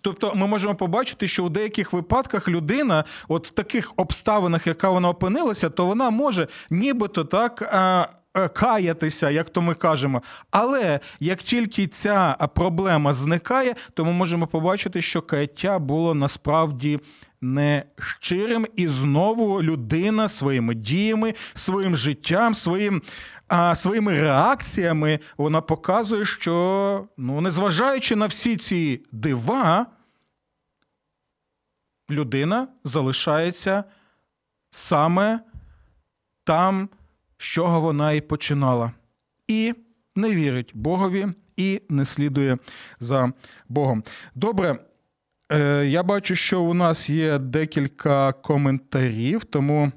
Тобто 0.00 0.32
ми 0.34 0.46
можемо 0.46 0.74
побачити, 0.74 1.28
що 1.28 1.44
у 1.44 1.48
деяких 1.48 1.92
випадках 1.92 2.48
людина, 2.48 3.04
от 3.28 3.46
в 3.46 3.50
таких 3.50 3.92
обставинах, 3.96 4.66
яка 4.66 4.90
вона 4.90 5.08
опинилася, 5.08 5.70
то 5.70 5.86
вона 5.86 6.10
може 6.10 6.48
нібито 6.70 7.24
так. 7.24 7.62
Каятися, 8.54 9.30
як 9.30 9.50
то 9.50 9.62
ми 9.62 9.74
кажемо. 9.74 10.22
Але 10.50 11.00
як 11.20 11.38
тільки 11.38 11.86
ця 11.86 12.36
проблема 12.54 13.12
зникає, 13.12 13.74
то 13.94 14.04
ми 14.04 14.12
можемо 14.12 14.46
побачити, 14.46 15.00
що 15.00 15.22
каяття 15.22 15.78
було 15.78 16.14
насправді 16.14 17.00
не 17.40 17.84
щирим, 17.98 18.66
і 18.76 18.88
знову 18.88 19.62
людина 19.62 20.28
своїми 20.28 20.74
діями, 20.74 21.34
своїм 21.54 21.96
життям, 21.96 22.54
своїм, 22.54 23.02
а, 23.48 23.74
своїми 23.74 24.20
реакціями 24.20 25.18
вона 25.36 25.60
показує, 25.60 26.24
що 26.24 27.08
ну, 27.16 27.40
незважаючи 27.40 28.16
на 28.16 28.26
всі 28.26 28.56
ці 28.56 29.04
дива, 29.12 29.86
людина 32.10 32.68
залишається 32.84 33.84
саме 34.70 35.40
там, 36.44 36.88
з 37.42 37.44
чого 37.44 37.80
вона 37.80 38.12
і 38.12 38.20
починала. 38.20 38.92
І 39.48 39.74
не 40.16 40.30
вірить 40.30 40.70
Богові, 40.74 41.26
і 41.56 41.82
не 41.88 42.04
слідує 42.04 42.58
за 43.00 43.32
Богом. 43.68 44.02
Добре. 44.34 44.78
Е, 45.52 45.86
я 45.86 46.02
бачу, 46.02 46.36
що 46.36 46.62
у 46.62 46.74
нас 46.74 47.10
є 47.10 47.38
декілька 47.38 48.32
коментарів, 48.32 49.44
тому 49.44 49.92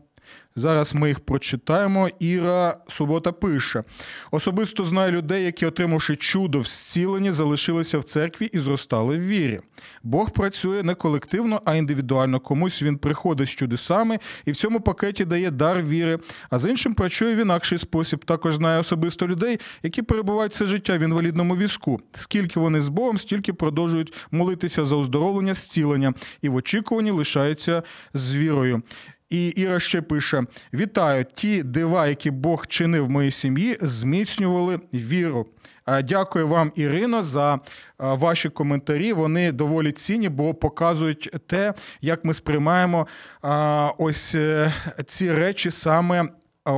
Зараз 0.58 0.96
ми 0.96 1.08
їх 1.08 1.20
прочитаємо. 1.20 2.10
Іра 2.20 2.78
Субота 2.88 3.32
пише: 3.32 3.84
особисто 4.32 4.84
знаю 4.84 5.12
людей, 5.12 5.44
які, 5.44 5.66
отримавши 5.66 6.16
чудо 6.16 6.60
в 6.60 6.68
зціленні, 6.68 7.32
залишилися 7.32 7.98
в 7.98 8.04
церкві 8.04 8.50
і 8.54 8.60
зростали 8.60 9.18
в 9.18 9.28
вірі. 9.28 9.60
Бог 10.04 10.32
працює 10.32 10.84
не 10.84 10.96
колективно, 10.96 11.62
а 11.66 11.76
індивідуально. 11.76 12.40
Комусь 12.40 12.82
він 12.82 12.98
приходить 12.98 13.48
з 13.48 13.52
чудесами 13.52 14.20
і 14.46 14.52
в 14.52 14.56
цьому 14.56 14.82
пакеті 14.82 15.26
дає 15.26 15.52
дар 15.52 15.84
віри, 15.84 16.20
а 16.50 16.60
з 16.60 16.70
іншим 16.70 16.94
працює 16.94 17.36
в 17.36 17.38
інакший 17.38 17.78
спосіб. 17.78 18.26
Також 18.26 18.56
знаю 18.56 18.80
особисто 18.80 19.28
людей, 19.28 19.60
які 19.84 20.02
перебувають 20.02 20.52
все 20.52 20.66
життя 20.66 20.98
в 20.98 21.02
інвалідному 21.02 21.56
візку. 21.56 22.02
Скільки 22.14 22.60
вони 22.60 22.82
з 22.82 22.90
Богом, 22.90 23.18
стільки 23.18 23.54
продовжують 23.54 24.14
молитися 24.32 24.86
за 24.86 24.96
оздоровлення, 24.96 25.54
зцілення 25.54 26.14
і 26.42 26.50
в 26.50 26.56
очікуванні 26.56 27.12
лишаються 27.12 27.84
з 28.14 28.36
вірою. 28.36 28.82
І 29.30 29.48
Іра 29.48 29.80
ще 29.80 30.02
пише: 30.02 30.44
Вітаю! 30.74 31.26
Ті 31.34 31.64
дива, 31.64 32.08
які 32.08 32.32
Бог 32.32 32.68
чинив 32.68 33.06
в 33.06 33.10
моїй 33.10 33.32
сім'ї, 33.32 33.78
зміцнювали 33.82 34.80
віру. 34.94 35.48
Дякую 36.04 36.48
вам, 36.48 36.72
Ірино, 36.76 37.24
за 37.24 37.60
ваші 38.00 38.50
коментарі. 38.50 39.14
Вони 39.14 39.52
доволі 39.52 39.92
цінні, 39.92 40.30
бо 40.30 40.54
показують 40.54 41.36
те, 41.48 41.74
як 42.02 42.26
ми 42.26 42.34
сприймаємо 42.34 43.08
ось 43.98 44.36
е, 44.36 44.74
ці 45.06 45.34
речі 45.34 45.72
саме 45.72 46.30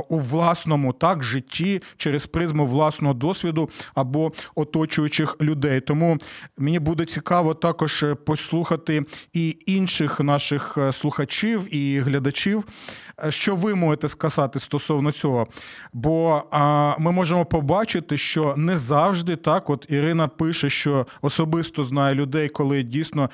у 0.08 0.18
власному 0.18 0.92
так 0.92 1.22
житті 1.22 1.82
через 1.96 2.26
призму 2.26 2.66
власного 2.66 3.14
досвіду 3.14 3.70
або 3.94 4.32
оточуючих 4.54 5.36
людей. 5.40 5.80
Тому 5.80 6.18
мені 6.58 6.78
буде 6.78 7.04
цікаво 7.04 7.54
також 7.54 8.02
е, 8.02 8.14
послухати 8.14 9.04
і 9.32 9.56
інших 9.66 10.20
наших 10.20 10.78
е, 10.78 10.92
слухачів 10.92 11.74
і 11.74 12.00
глядачів. 12.00 12.64
Е, 13.24 13.30
що 13.30 13.56
ви 13.56 13.74
можете 13.74 14.08
сказати 14.08 14.58
стосовно 14.58 15.12
цього? 15.12 15.46
Бо 15.92 16.42
ми 16.98 17.12
можемо 17.12 17.44
побачити, 17.44 18.16
що 18.16 18.54
не 18.56 18.76
завжди 18.76 19.36
так. 19.36 19.70
От 19.70 19.86
Ірина 19.88 20.28
пише, 20.28 20.70
що 20.70 21.06
особисто 21.22 21.82
знає 21.82 22.14
людей, 22.14 22.48
коли 22.48 22.82
дійсно 22.82 23.30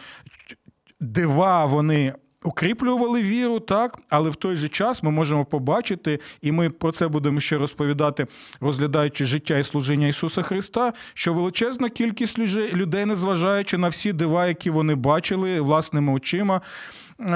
дива 1.00 1.64
вони 1.64 2.12
укріплювали 2.44 3.22
віру, 3.22 3.60
так, 3.60 3.98
але 4.08 4.30
в 4.30 4.36
той 4.36 4.56
же 4.56 4.68
час 4.68 5.02
ми 5.02 5.10
можемо 5.10 5.44
побачити, 5.44 6.20
і 6.42 6.52
ми 6.52 6.70
про 6.70 6.92
це 6.92 7.08
будемо 7.08 7.40
ще 7.40 7.58
розповідати, 7.58 8.26
розглядаючи 8.60 9.24
життя 9.24 9.58
і 9.58 9.64
служіння 9.64 10.08
Ісуса 10.08 10.42
Христа, 10.42 10.92
що 11.14 11.34
величезна 11.34 11.88
кількість 11.88 12.38
людей, 12.38 13.04
незважаючи 13.04 13.78
на 13.78 13.88
всі 13.88 14.12
дива, 14.12 14.46
які 14.46 14.70
вони 14.70 14.94
бачили 14.94 15.60
власними 15.60 16.12
очима. 16.12 16.60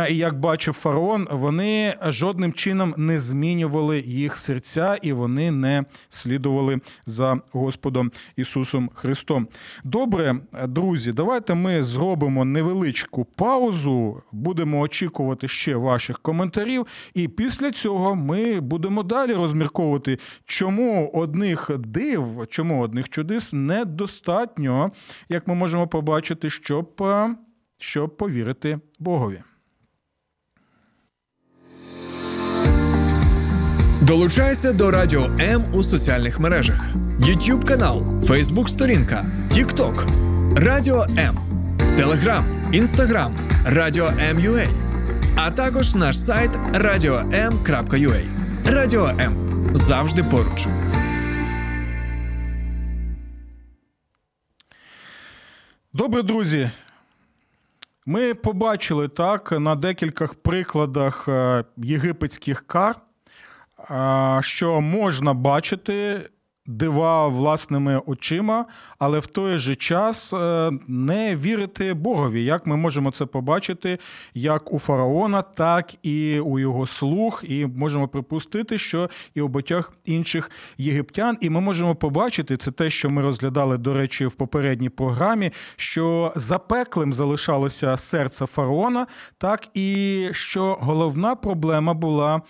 І 0.08 0.16
як 0.16 0.40
бачив 0.40 0.75
фараон, 0.75 1.28
вони 1.30 1.97
жодним 2.02 2.52
чином 2.52 2.94
не 2.97 3.18
змінювали 3.18 4.00
їх 4.00 4.37
серця 4.37 4.99
і 5.02 5.12
вони 5.12 5.50
не 5.50 5.85
слідували 6.08 6.80
за 7.06 7.40
Господом 7.52 8.12
Ісусом 8.37 8.90
Христом. 8.94 9.49
Добре, 9.85 10.37
друзі, 10.68 11.12
давайте 11.12 11.54
ми 11.54 11.82
зробимо 11.82 12.44
невеличку 12.44 13.25
паузу, 13.25 14.23
будемо 14.32 14.80
очікувати 14.80 15.49
ще 15.49 15.76
ваших 15.76 16.18
коментарів, 16.18 16.87
і 17.14 17.28
після 17.28 17.70
цього 17.70 18.14
ми 18.14 18.61
будемо 18.61 19.02
далі 19.02 19.32
розмірковувати, 19.32 20.18
чому 20.44 21.11
одних 21.14 21.70
див, 21.78 22.47
чому 22.49 22.82
одних 22.82 23.08
чудес 23.08 23.52
недостатньо, 23.52 24.92
як 25.28 25.49
ми 25.49 25.54
можемо 25.54 25.88
побачити, 25.88 26.50
щоб, 26.50 27.02
щоб 27.78 28.16
повірити 28.16 28.78
Богові. 28.99 29.42
Долучайся 34.08 34.72
до 34.72 34.90
Радіо 34.90 35.26
М 35.40 35.64
у 35.74 35.82
соціальних 35.82 36.40
мережах: 36.40 36.80
YouTube 37.18 37.64
канал, 37.64 38.02
Facebook 38.02 38.68
сторінка, 38.68 39.24
TikTok, 39.50 40.06
Радіо 40.56 41.06
М, 41.18 41.36
Телеграм, 41.96 42.44
Інстаграм, 42.72 43.36
Радіо 43.66 44.06
М.Ua, 44.06 44.68
а 45.36 45.50
також 45.50 45.94
наш 45.94 46.20
сайт 46.20 46.50
radio.m.ua. 46.72 48.22
Радіо 48.72 49.06
М 49.06 49.34
завжди 49.74 50.22
поруч. 50.22 50.66
Добре, 55.92 56.23
друзі. 56.23 56.71
Ми 58.06 58.34
побачили 58.34 59.08
так 59.08 59.52
на 59.52 59.75
декількох 59.75 60.34
прикладах 60.34 61.28
е, 61.28 61.64
єгипетських 61.76 62.66
кар 62.66 62.97
що 64.40 64.80
можна 64.80 65.34
бачити 65.34 66.24
дива 66.68 67.28
власними 67.28 68.02
очима, 68.06 68.66
але 68.98 69.18
в 69.18 69.26
той 69.26 69.58
же 69.58 69.74
час 69.74 70.32
е, 70.32 70.70
не 70.88 71.34
вірити 71.34 71.94
Богові. 71.94 72.44
Як 72.44 72.66
ми 72.66 72.76
можемо 72.76 73.10
це 73.10 73.26
побачити, 73.26 73.98
як 74.34 74.72
у 74.72 74.78
фараона, 74.78 75.42
так 75.42 75.94
і 76.02 76.40
у 76.40 76.58
його 76.58 76.86
слуг, 76.86 77.42
і 77.44 77.66
можемо 77.66 78.08
припустити, 78.08 78.78
що 78.78 79.10
і 79.34 79.40
у 79.40 79.48
багатьох 79.48 79.92
інших 80.04 80.50
єгиптян. 80.78 81.38
І 81.40 81.50
ми 81.50 81.60
можемо 81.60 81.94
побачити 81.94 82.56
це 82.56 82.70
те, 82.70 82.90
що 82.90 83.10
ми 83.10 83.22
розглядали, 83.22 83.78
до 83.78 83.94
речі, 83.94 84.26
в 84.26 84.32
попередній 84.32 84.88
програмі, 84.88 85.52
що 85.76 86.32
запеклим 86.36 87.12
залишалося 87.12 87.96
серце 87.96 88.46
фараона, 88.46 89.06
так 89.38 89.68
і 89.74 90.28
що 90.32 90.78
головна 90.80 91.34
проблема 91.34 91.94
була 91.94 92.42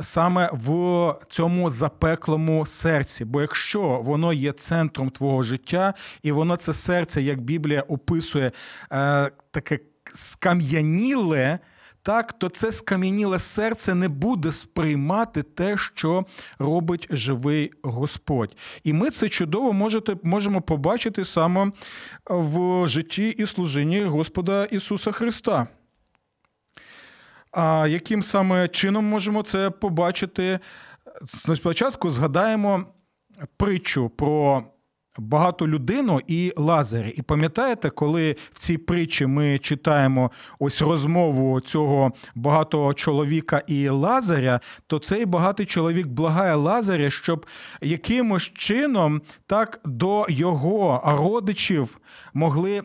саме 0.00 0.50
в 0.52 1.14
цьому 1.28 1.70
запеклому 1.70 2.66
серці. 2.66 3.24
Бо 3.24 3.40
якщо 3.40 3.80
воно 3.80 4.32
є 4.32 4.52
центром 4.52 5.10
твого 5.10 5.42
життя, 5.42 5.94
і 6.22 6.32
воно 6.32 6.56
це 6.56 6.72
серце, 6.72 7.22
як 7.22 7.40
Біблія 7.40 7.80
описує, 7.80 8.52
е, 8.92 9.30
таке 9.50 9.78
скам'яніле. 10.12 11.58
Так, 12.02 12.32
то 12.32 12.48
це 12.48 12.72
скам'яніле 12.72 13.38
серце 13.38 13.94
не 13.94 14.08
буде 14.08 14.52
сприймати 14.52 15.42
те, 15.42 15.76
що 15.76 16.26
робить 16.58 17.08
живий 17.10 17.72
Господь. 17.82 18.56
І 18.84 18.92
ми 18.92 19.10
це 19.10 19.28
чудово 19.28 19.72
можете, 19.72 20.16
можемо 20.22 20.60
побачити 20.60 21.24
саме 21.24 21.72
в 22.30 22.86
житті 22.88 23.28
і 23.28 23.46
служінні 23.46 24.00
Господа 24.00 24.64
Ісуса 24.64 25.12
Христа. 25.12 25.66
А 27.56 27.86
яким 27.86 28.22
саме 28.22 28.68
чином 28.68 29.04
можемо 29.04 29.42
це 29.42 29.70
побачити? 29.70 30.58
Спочатку 31.54 32.10
згадаємо 32.10 32.84
притчу 33.56 34.08
про 34.08 34.64
багату 35.18 35.68
людину 35.68 36.20
і 36.26 36.52
Лазарі. 36.56 37.08
І 37.08 37.22
пам'ятаєте, 37.22 37.90
коли 37.90 38.36
в 38.52 38.58
цій 38.58 38.78
притчі 38.78 39.26
ми 39.26 39.58
читаємо 39.58 40.30
ось 40.58 40.82
розмову 40.82 41.60
цього 41.60 42.12
багатого 42.34 42.94
чоловіка 42.94 43.62
і 43.66 43.88
Лазаря, 43.88 44.60
то 44.86 44.98
цей 44.98 45.26
багатий 45.26 45.66
чоловік 45.66 46.06
благає 46.06 46.54
Лазаря, 46.54 47.10
щоб 47.10 47.46
якимось 47.80 48.52
чином 48.54 49.22
так 49.46 49.80
до 49.84 50.26
його 50.28 51.02
родичів 51.04 51.98
могли 52.34 52.82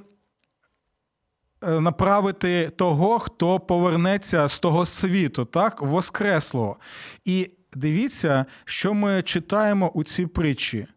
направити 1.62 2.69
того, 2.69 3.19
хто 3.19 3.60
повернеться 3.60 4.47
з 4.47 4.60
того 4.60 4.86
світу, 4.86 5.45
так, 5.45 5.82
воскреслого. 5.82 6.78
І 7.26 7.52
дивіться, 7.74 8.45
що 8.65 8.93
ми 8.93 9.21
читаємо 9.21 9.89
у 9.89 10.04
цій 10.04 10.26
притчі. 10.26 10.88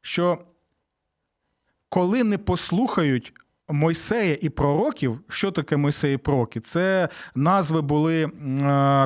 Що 0.00 0.38
коли 1.88 2.24
не 2.24 2.38
послухають 2.38 3.32
Мойсея 3.68 4.38
і 4.40 4.48
пророків, 4.48 5.20
що 5.28 5.50
таке 5.50 5.76
Мойсей 5.76 6.14
і 6.14 6.18
пророки? 6.18 6.60
Це 6.60 7.08
назви 7.34 7.82
були 7.82 8.30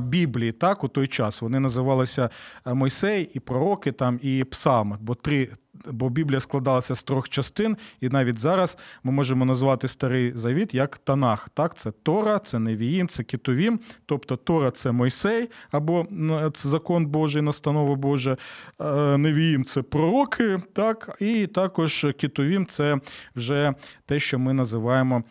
Біблії 0.02 0.52
так, 0.52 0.84
у 0.84 0.88
той 0.88 1.06
час. 1.06 1.42
Вони 1.42 1.60
називалися 1.60 2.30
е, 2.66 2.74
Мойсей 2.74 3.30
і 3.34 3.40
пророки 3.40 3.92
там, 3.92 4.18
і 4.22 4.44
Псалми, 4.44 4.96
бо 5.00 5.14
три 5.14 5.48
бо 5.86 6.08
Біблія 6.08 6.40
складалася 6.40 6.94
з 6.94 7.02
трьох 7.02 7.28
частин, 7.28 7.76
і 8.00 8.08
навіть 8.08 8.38
зараз 8.38 8.78
ми 9.02 9.12
можемо 9.12 9.44
назвати 9.44 9.88
старий 9.88 10.32
завіт 10.34 10.74
як 10.74 10.98
Танах. 10.98 11.48
Так, 11.54 11.74
Це 11.74 11.90
Тора, 11.90 12.38
це 12.38 12.58
Невіїм, 12.58 13.08
це 13.08 13.22
Кітовім. 13.22 13.80
Тобто 14.06 14.36
Тора 14.36 14.70
це 14.70 14.92
Мойсей, 14.92 15.50
або 15.70 16.06
це 16.52 16.68
закон 16.68 17.06
Божий, 17.06 17.42
настанова 17.42 17.94
Божа, 17.94 18.36
е, 18.80 19.18
Невіїм 19.18 19.64
це 19.64 19.82
пророки, 19.82 20.62
так, 20.72 21.16
і 21.20 21.46
також 21.46 22.06
Кітовім 22.18 22.66
це 22.66 22.98
вже 23.36 23.74
те, 24.06 24.20
що 24.20 24.38
ми 24.38 24.52
називаємо 24.52 25.24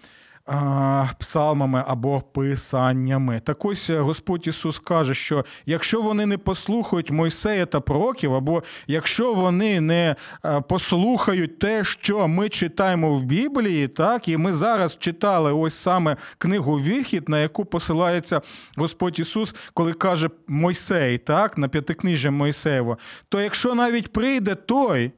псалмами 1.19 1.83
або 1.87 2.21
писаннями. 2.21 3.39
Так 3.39 3.65
ось 3.65 3.89
е, 3.89 3.99
Господь 3.99 4.47
Ісус 4.47 4.79
каже, 4.79 5.13
що 5.13 5.45
якщо 5.65 6.01
вони 6.01 6.25
не 6.25 6.37
послухають 6.37 7.11
Мойсея 7.11 7.65
та 7.65 7.79
пророків, 7.79 8.33
або 8.33 8.63
якщо 8.87 9.33
вони 9.33 9.81
не 9.81 10.15
е, 10.45 10.61
послухають 10.61 11.59
те, 11.59 11.83
що 11.83 12.27
ми 12.27 12.49
читаємо 12.49 13.15
в 13.15 13.23
Біблії, 13.23 13.87
так 13.87 14.27
і 14.27 14.37
ми 14.37 14.53
зараз 14.53 14.97
читали 14.97 15.53
ось 15.53 15.75
саме 15.75 16.17
книгу 16.37 16.77
Вихід, 16.77 17.29
на 17.29 17.39
яку 17.39 17.65
посилається 17.65 18.41
Господь 18.77 19.19
Ісус, 19.19 19.55
коли 19.73 19.93
каже 19.93 20.29
Мойсей, 20.47 21.17
так, 21.17 21.57
на 21.57 21.67
п'ятикнижжя 21.67 22.31
Мойсеєво, 22.31 22.97
то 23.29 23.41
якщо 23.41 23.75
навіть 23.75 24.13
прийде 24.13 24.55
той, 24.55 25.11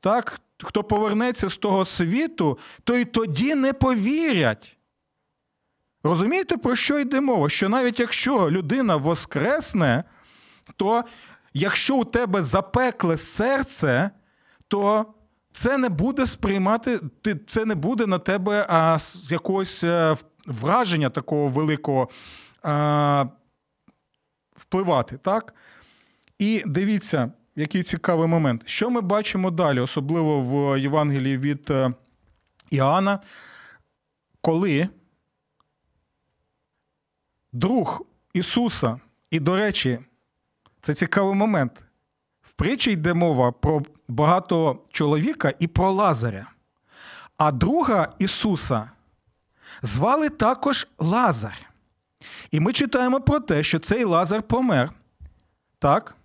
так, 0.00 0.40
хто 0.62 0.84
повернеться 0.84 1.48
з 1.48 1.56
того 1.56 1.84
світу, 1.84 2.58
то 2.84 2.96
й 2.96 3.04
тоді 3.04 3.54
не 3.54 3.72
повірять. 3.72 4.76
Розумієте, 6.02 6.56
про 6.56 6.76
що 6.76 6.98
йде 6.98 7.20
мова? 7.20 7.48
Що 7.48 7.68
навіть 7.68 8.00
якщо 8.00 8.50
людина 8.50 8.96
воскресне, 8.96 10.04
то 10.76 11.04
якщо 11.54 11.96
у 11.96 12.04
тебе 12.04 12.42
запекле 12.42 13.16
серце, 13.16 14.10
то 14.68 15.06
це 15.52 15.78
не 15.78 15.88
буде 15.88 16.26
сприймати, 16.26 17.00
це 17.46 17.64
не 17.64 17.74
буде 17.74 18.06
на 18.06 18.18
тебе 18.18 18.66
а, 18.68 18.96
якогось 19.30 19.84
е, 19.84 20.16
враження 20.46 21.10
такого 21.10 21.48
великого 21.48 22.08
а, 22.62 23.26
впливати. 24.56 25.18
так? 25.18 25.54
І 26.38 26.62
дивіться, 26.66 27.32
який 27.56 27.82
цікавий 27.82 28.28
момент. 28.28 28.62
Що 28.64 28.90
ми 28.90 29.00
бачимо 29.00 29.50
далі, 29.50 29.80
особливо 29.80 30.40
в 30.40 30.80
Євангелії 30.80 31.38
від 31.38 31.70
е, 31.70 31.92
Іоанна, 32.70 33.18
коли 34.40 34.88
друг 37.52 38.06
Ісуса, 38.32 39.00
і, 39.30 39.40
до 39.40 39.56
речі, 39.56 39.98
це 40.80 40.94
цікавий 40.94 41.34
момент. 41.34 41.84
В 42.42 42.52
притчі 42.52 42.92
йде 42.92 43.14
мова 43.14 43.52
про 43.52 43.82
багато 44.08 44.78
чоловіка 44.90 45.52
і 45.58 45.66
про 45.66 45.92
Лазаря. 45.92 46.46
А 47.36 47.52
друга 47.52 48.10
Ісуса 48.18 48.90
звали 49.82 50.28
також 50.28 50.88
Лазар. 50.98 51.70
І 52.50 52.60
ми 52.60 52.72
читаємо 52.72 53.20
про 53.20 53.40
те, 53.40 53.62
що 53.62 53.78
цей 53.78 54.04
Лазар 54.04 54.42
помер. 54.42 54.92
Так? 55.78 56.16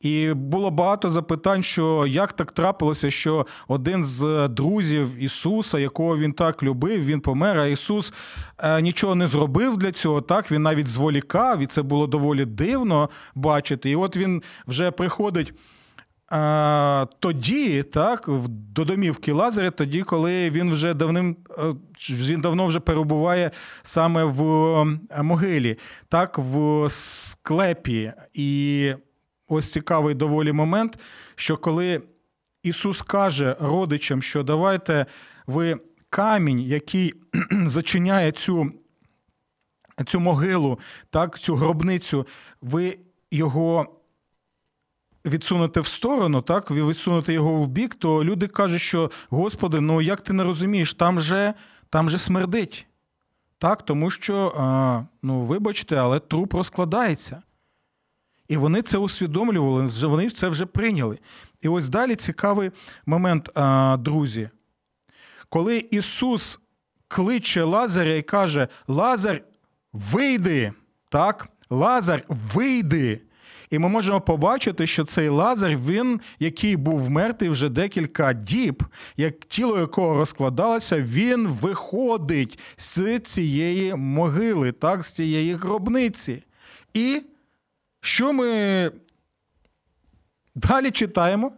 І 0.00 0.32
було 0.32 0.70
багато 0.70 1.10
запитань, 1.10 1.62
що 1.62 2.04
як 2.06 2.32
так 2.32 2.52
трапилося, 2.52 3.10
що 3.10 3.46
один 3.68 4.04
з 4.04 4.48
друзів 4.48 5.22
Ісуса, 5.22 5.78
якого 5.78 6.18
він 6.18 6.32
так 6.32 6.62
любив, 6.62 7.04
він 7.04 7.20
помер. 7.20 7.58
А 7.58 7.66
Ісус 7.66 8.12
е, 8.58 8.82
нічого 8.82 9.14
не 9.14 9.26
зробив 9.26 9.76
для 9.76 9.92
цього. 9.92 10.20
Так 10.20 10.52
він 10.52 10.62
навіть 10.62 10.88
зволікав, 10.88 11.60
і 11.60 11.66
це 11.66 11.82
було 11.82 12.06
доволі 12.06 12.44
дивно 12.44 13.10
бачити. 13.34 13.90
І 13.90 13.96
от 13.96 14.16
він 14.16 14.42
вже 14.66 14.90
приходить. 14.90 15.52
Е, 16.32 17.06
Тоді, 17.18 17.82
так, 17.82 18.28
до 18.48 18.84
домівки 18.84 19.32
Лазаря, 19.32 19.70
тоді, 19.70 20.02
коли 20.02 20.50
він 20.50 20.72
вже 20.72 20.94
давним 20.94 21.36
е, 21.58 21.74
він 22.10 22.40
давно 22.40 22.66
вже 22.66 22.80
перебуває 22.80 23.50
саме 23.82 24.24
в 24.24 24.42
могилі, 25.22 25.78
так, 26.08 26.38
в 26.38 26.84
склепі. 26.88 28.12
І 28.34 28.92
ось 29.48 29.72
цікавий 29.72 30.14
доволі 30.14 30.52
момент, 30.52 30.98
що 31.34 31.56
коли 31.56 32.02
Ісус 32.62 33.02
каже 33.02 33.56
родичам, 33.60 34.22
що 34.22 34.42
давайте 34.42 35.06
ви 35.46 35.80
камінь, 36.10 36.60
який 36.60 37.14
зачиняє 37.66 38.32
цю 38.32 38.72
цю 40.06 40.20
могилу, 40.20 40.78
так, 41.10 41.38
цю 41.38 41.54
гробницю, 41.54 42.26
ви 42.60 42.98
його. 43.30 43.94
Відсунути 45.24 45.80
в 45.80 45.86
сторону, 45.86 46.42
так, 46.42 46.70
ви 46.70 46.88
відсунути 46.88 47.32
його 47.32 47.54
в 47.54 47.68
бік, 47.68 47.94
то 47.94 48.24
люди 48.24 48.46
кажуть, 48.46 48.80
що 48.80 49.10
Господи, 49.30 49.80
ну 49.80 50.00
як 50.00 50.20
ти 50.20 50.32
не 50.32 50.44
розумієш, 50.44 50.94
там 50.94 51.20
же 51.20 51.54
там 51.90 52.10
же 52.10 52.18
смердить. 52.18 52.86
Так, 53.58 53.82
Тому 53.82 54.10
що, 54.10 54.52
ну, 55.22 55.42
вибачте, 55.42 55.96
але 55.96 56.20
труп 56.20 56.54
розкладається. 56.54 57.42
І 58.48 58.56
вони 58.56 58.82
це 58.82 58.98
усвідомлювали, 58.98 59.86
вони 60.02 60.30
це 60.30 60.48
вже 60.48 60.66
прийняли. 60.66 61.18
І 61.62 61.68
ось 61.68 61.88
далі 61.88 62.16
цікавий 62.16 62.70
момент, 63.06 63.50
друзі. 63.98 64.50
Коли 65.48 65.78
Ісус 65.90 66.60
кличе 67.08 67.62
Лазаря 67.62 68.14
і 68.14 68.22
каже: 68.22 68.68
Лазар, 68.88 69.42
вийди, 69.92 70.72
так? 71.10 71.48
Лазар, 71.70 72.24
вийди. 72.28 73.20
І 73.70 73.78
ми 73.78 73.88
можемо 73.88 74.20
побачити, 74.20 74.86
що 74.86 75.04
цей 75.04 75.28
Лазар, 75.28 75.76
він, 75.76 76.20
який 76.38 76.76
був 76.76 77.10
мертвий 77.10 77.50
вже 77.50 77.68
декілька 77.68 78.32
діб, 78.32 78.84
як 79.16 79.40
тіло 79.40 79.78
якого 79.78 80.14
розкладалося, 80.14 81.00
він 81.00 81.48
виходить 81.48 82.58
з 82.76 83.18
цієї 83.18 83.94
могили, 83.94 84.72
так, 84.72 85.04
з 85.04 85.12
цієї 85.12 85.54
гробниці. 85.54 86.42
І 86.94 87.22
що 88.00 88.32
ми 88.32 88.92
далі 90.54 90.90
читаємо? 90.90 91.52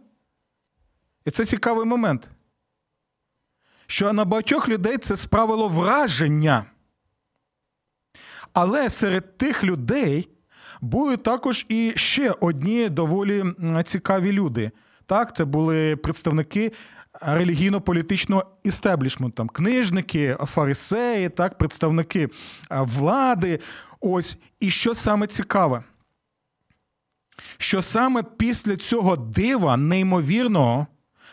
І 1.25 1.31
це 1.31 1.45
цікавий 1.45 1.85
момент. 1.85 2.29
Що 3.87 4.13
на 4.13 4.25
багатьох 4.25 4.69
людей 4.69 4.97
це 4.97 5.15
справило 5.15 5.67
враження. 5.67 6.65
Але 8.53 8.89
серед 8.89 9.37
тих 9.37 9.63
людей 9.63 10.29
були 10.81 11.17
також 11.17 11.65
і 11.69 11.93
ще 11.95 12.31
одні 12.31 12.89
доволі 12.89 13.45
цікаві 13.83 14.31
люди. 14.31 14.71
Так, 15.05 15.35
Це 15.35 15.45
були 15.45 15.95
представники 15.95 16.71
релігійно-політичного 17.21 18.45
істеблішменту, 18.63 19.35
там, 19.35 19.49
книжники, 19.49 20.37
фарисеї, 20.45 21.29
так, 21.29 21.57
представники 21.57 22.29
влади. 22.69 23.59
Ось. 23.99 24.37
І 24.59 24.69
що 24.69 24.95
саме 24.95 25.27
цікаве? 25.27 25.83
Що 27.57 27.81
саме 27.81 28.23
після 28.23 28.75
цього 28.75 29.15
дива 29.15 29.77
неймовірного, 29.77 30.87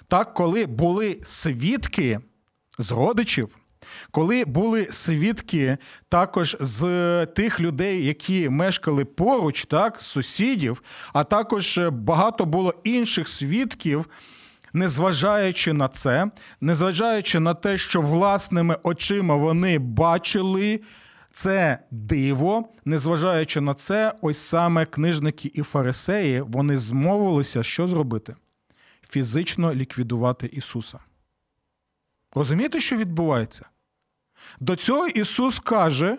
так, 0.09 0.35
коли 0.35 0.67
були 0.67 1.21
свідки 1.23 2.21
з 2.79 2.93
родичів, 2.93 3.57
коли 4.11 4.45
були 4.45 4.87
свідки 4.91 5.79
також 6.09 6.57
з 6.61 7.27
тих 7.27 7.61
людей, 7.61 8.07
які 8.07 8.49
мешкали 8.49 9.05
поруч, 9.05 9.65
так, 9.65 10.01
сусідів, 10.01 10.83
а 11.13 11.25
також 11.25 11.81
багато 11.93 12.45
було 12.45 12.75
інших 12.85 13.29
свідків. 13.29 14.09
Незважаючи 14.73 15.73
на 15.73 15.89
це, 15.89 16.31
незважаючи 16.61 17.41
на 17.41 17.55
те, 17.55 17.79
що 17.79 18.01
власними 18.01 18.77
очима 18.83 19.35
вони 19.35 19.79
бачили 19.79 20.81
це 21.39 21.79
диво, 21.91 22.69
незважаючи 22.85 23.61
на 23.61 23.75
це, 23.75 24.15
ось 24.21 24.39
саме 24.39 24.85
книжники 24.85 25.51
і 25.55 25.63
фарисеї 25.63 26.41
вони 26.41 26.79
змовилися, 26.79 27.63
що 27.63 27.87
зробити? 27.87 28.37
Фізично 29.09 29.75
ліквідувати 29.75 30.47
Ісуса. 30.47 30.99
Розумієте, 32.35 32.81
що 32.81 32.97
відбувається? 32.97 33.67
До 34.61 34.77
цього 34.77 35.07
Ісус 35.07 35.59
каже, 35.59 36.19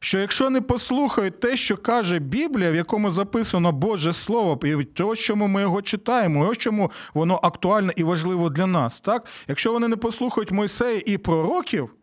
що 0.00 0.18
якщо 0.18 0.50
не 0.50 0.60
послухають 0.60 1.40
те, 1.40 1.56
що 1.56 1.76
каже 1.76 2.18
Біблія, 2.18 2.70
в 2.70 2.74
якому 2.74 3.10
записано 3.10 3.72
Боже 3.72 4.12
Слово, 4.12 4.60
і 4.66 4.84
то, 4.84 5.16
чому 5.16 5.46
ми 5.46 5.60
його 5.60 5.82
читаємо, 5.82 6.44
і 6.44 6.48
ось 6.48 6.58
чому 6.58 6.90
воно 7.14 7.40
актуальне 7.42 7.92
і 7.96 8.02
важливо 8.02 8.50
для 8.50 8.66
нас. 8.66 9.00
Так? 9.00 9.26
Якщо 9.48 9.72
вони 9.72 9.88
не 9.88 9.96
послухають 9.96 10.52
Мойсея 10.52 11.02
і 11.06 11.18
пророків, 11.18 11.95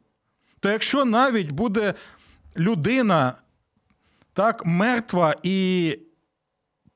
то 0.64 0.70
якщо 0.70 1.06
навіть 1.06 1.52
буде 1.52 1.94
людина 2.58 3.34
так 4.34 4.66
мертва 4.66 5.36
і 5.44 6.00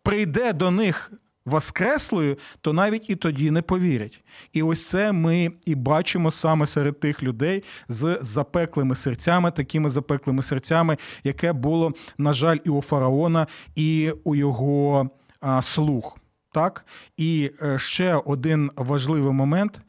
прийде 0.03 0.53
до 0.53 0.71
них 0.71 1.11
воскреслою, 1.45 2.37
то 2.61 2.73
навіть 2.73 3.09
і 3.09 3.15
тоді 3.15 3.51
не 3.51 3.61
повірять. 3.61 4.23
І 4.53 4.63
ось 4.63 4.87
це 4.87 5.11
ми 5.11 5.51
і 5.65 5.75
бачимо 5.75 6.31
саме 6.31 6.67
серед 6.67 6.99
тих 6.99 7.23
людей 7.23 7.63
з 7.87 8.19
запеклими 8.21 8.95
серцями, 8.95 9.51
такими 9.51 9.89
запеклими 9.89 10.43
серцями, 10.43 10.97
яке 11.23 11.53
було, 11.53 11.93
на 12.17 12.33
жаль, 12.33 12.57
і 12.63 12.69
у 12.69 12.81
фараона, 12.81 13.47
і 13.75 14.11
у 14.23 14.35
його 14.35 15.09
а, 15.39 15.61
слух. 15.61 16.17
Так? 16.51 16.85
І 17.17 17.51
е, 17.61 17.79
ще 17.79 18.15
один 18.15 18.71
важливий 18.75 19.33
момент 19.33 19.81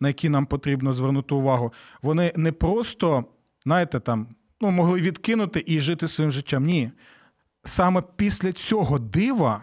на 0.00 0.08
які 0.08 0.28
нам 0.28 0.46
потрібно 0.46 0.92
звернути 0.92 1.34
увагу, 1.34 1.72
вони 2.02 2.32
не 2.36 2.52
просто, 2.52 3.24
знаєте, 3.64 4.00
там, 4.00 4.26
ну, 4.60 4.70
могли 4.70 5.00
відкинути 5.00 5.64
і 5.66 5.80
жити 5.80 6.08
своїм 6.08 6.30
життям. 6.30 6.64
Ні. 6.64 6.90
Саме 7.64 8.02
після 8.16 8.52
цього 8.52 8.98
дива, 8.98 9.62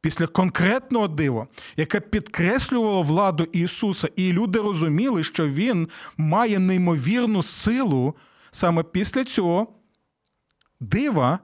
після 0.00 0.26
конкретного 0.26 1.08
дива, 1.08 1.46
яке 1.76 2.00
підкреслювало 2.00 3.02
владу 3.02 3.44
Ісуса, 3.52 4.08
і 4.16 4.32
люди 4.32 4.58
розуміли, 4.58 5.24
що 5.24 5.48
Він 5.48 5.88
має 6.16 6.58
неймовірну 6.58 7.42
силу, 7.42 8.14
саме 8.50 8.82
після 8.82 9.24
цього 9.24 9.66
дива 10.80 11.38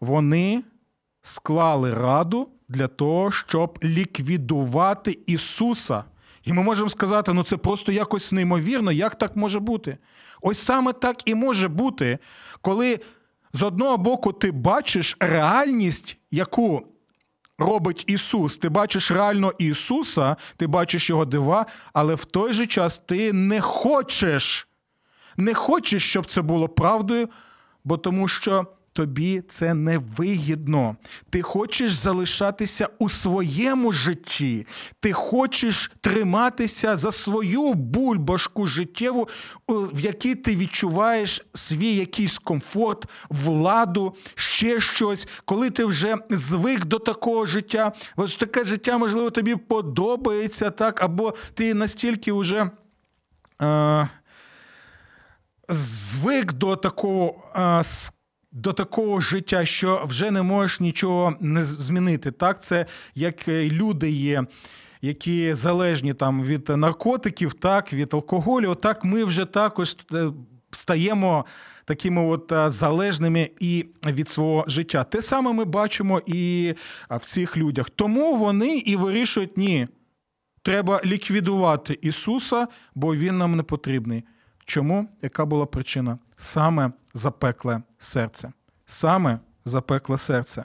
вони 0.00 0.64
склали 1.22 1.94
раду 1.94 2.48
для 2.68 2.88
того, 2.88 3.30
щоб 3.30 3.78
ліквідувати 3.84 5.18
Ісуса. 5.26 6.04
І 6.48 6.52
ми 6.52 6.62
можемо 6.62 6.88
сказати, 6.88 7.32
ну 7.32 7.42
це 7.42 7.56
просто 7.56 7.92
якось 7.92 8.32
неймовірно, 8.32 8.92
як 8.92 9.14
так 9.14 9.36
може 9.36 9.60
бути? 9.60 9.98
Ось 10.42 10.58
саме 10.58 10.92
так 10.92 11.28
і 11.28 11.34
може 11.34 11.68
бути, 11.68 12.18
коли 12.60 13.00
з 13.52 13.62
одного 13.62 13.96
боку 13.96 14.32
ти 14.32 14.50
бачиш 14.50 15.16
реальність, 15.20 16.16
яку 16.30 16.86
робить 17.58 18.04
Ісус. 18.06 18.58
Ти 18.58 18.68
бачиш 18.68 19.10
реально 19.10 19.52
Ісуса, 19.58 20.36
ти 20.56 20.66
бачиш 20.66 21.10
Його 21.10 21.24
дива, 21.24 21.66
але 21.92 22.14
в 22.14 22.24
той 22.24 22.52
же 22.52 22.66
час 22.66 22.98
ти 22.98 23.32
не 23.32 23.60
хочеш, 23.60 24.68
не 25.36 25.54
хочеш, 25.54 26.10
щоб 26.10 26.26
це 26.26 26.42
було 26.42 26.68
правдою, 26.68 27.28
бо 27.84 27.96
тому 27.96 28.28
що 28.28 28.66
тобі 28.98 29.42
це 29.48 29.74
не 29.74 29.98
вигідно. 29.98 30.96
Ти 31.30 31.42
хочеш 31.42 31.92
залишатися 31.92 32.88
у 32.98 33.08
своєму 33.08 33.92
житті, 33.92 34.66
ти 35.00 35.12
хочеш 35.12 35.92
триматися 36.00 36.96
за 36.96 37.12
свою 37.12 37.74
бульбашку 37.74 38.66
життєву, 38.66 39.28
в 39.68 40.00
якій 40.00 40.34
ти 40.34 40.56
відчуваєш 40.56 41.46
свій 41.54 41.94
якийсь 41.94 42.38
комфорт, 42.38 43.06
владу, 43.28 44.14
ще 44.34 44.80
щось, 44.80 45.28
коли 45.44 45.70
ти 45.70 45.84
вже 45.84 46.16
звик 46.30 46.84
до 46.84 46.98
такого 46.98 47.46
життя. 47.46 47.92
Ось 48.16 48.36
таке 48.36 48.64
життя, 48.64 48.98
можливо, 48.98 49.30
тобі 49.30 49.56
подобається, 49.56 50.70
так, 50.70 51.02
або 51.02 51.34
ти 51.54 51.74
настільки 51.74 52.32
вже. 52.32 52.70
Е- 53.62 54.08
Звик 55.70 56.52
до 56.52 56.76
такого 56.76 57.34
е, 57.56 57.82
до 58.58 58.72
такого 58.72 59.20
життя, 59.20 59.64
що 59.64 60.02
вже 60.04 60.30
не 60.30 60.42
можеш 60.42 60.80
нічого 60.80 61.34
не 61.40 61.62
змінити. 61.62 62.30
Так, 62.30 62.62
це 62.62 62.86
як 63.14 63.48
е, 63.48 63.68
люди 63.68 64.10
є. 64.10 64.44
Які 65.02 65.54
залежні 65.54 66.14
там 66.14 66.42
від 66.42 66.68
наркотиків, 66.68 67.54
так, 67.54 67.92
від 67.92 68.14
алкоголю, 68.14 68.74
так 68.74 69.04
ми 69.04 69.24
вже 69.24 69.44
також 69.44 69.96
е, 70.14 70.30
стаємо 70.70 71.44
такими 71.84 72.22
от 72.22 72.52
е, 72.52 72.70
залежними 72.70 73.50
і 73.60 73.86
від 74.06 74.28
свого 74.28 74.64
життя. 74.68 75.04
Те 75.04 75.22
саме 75.22 75.52
ми 75.52 75.64
бачимо 75.64 76.22
і 76.26 76.74
в 77.10 77.24
цих 77.24 77.56
людях. 77.56 77.90
Тому 77.90 78.36
вони 78.36 78.76
і 78.76 78.96
вирішують: 78.96 79.56
ні, 79.56 79.88
треба 80.62 81.00
ліквідувати 81.04 81.98
Ісуса, 82.02 82.66
бо 82.94 83.14
Він 83.14 83.38
нам 83.38 83.56
не 83.56 83.62
потрібний. 83.62 84.24
Чому? 84.64 85.08
Яка 85.22 85.44
була 85.44 85.66
причина? 85.66 86.18
Саме 86.36 86.92
запекле 87.18 87.82
серце. 87.98 88.52
Саме 88.86 89.38
запекле 89.64 90.16
серце. 90.18 90.64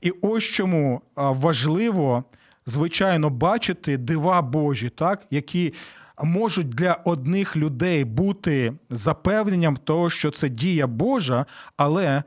І 0.00 0.10
ось 0.10 0.44
чому 0.44 1.02
важливо, 1.16 2.24
звичайно, 2.66 3.30
бачити 3.30 3.96
дива 3.96 4.42
Божі, 4.42 4.88
так, 4.88 5.26
які 5.30 5.74
можуть 6.22 6.68
для 6.68 6.92
одних 6.92 7.56
людей 7.56 8.04
бути 8.04 8.72
запевненням 8.90 9.76
того, 9.76 10.10
що 10.10 10.30
це 10.30 10.48
дія 10.48 10.86
Божа, 10.86 11.46
але 11.76 12.22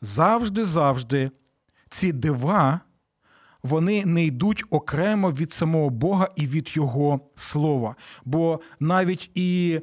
завжди-завжди 0.00 1.30
ці 1.88 2.12
дива. 2.12 2.80
Вони 3.62 4.04
не 4.04 4.24
йдуть 4.24 4.64
окремо 4.70 5.30
від 5.30 5.52
самого 5.52 5.90
Бога 5.90 6.28
і 6.36 6.46
від 6.46 6.76
Його 6.76 7.20
слова. 7.36 7.96
Бо 8.24 8.60
навіть 8.80 9.30
і 9.34 9.80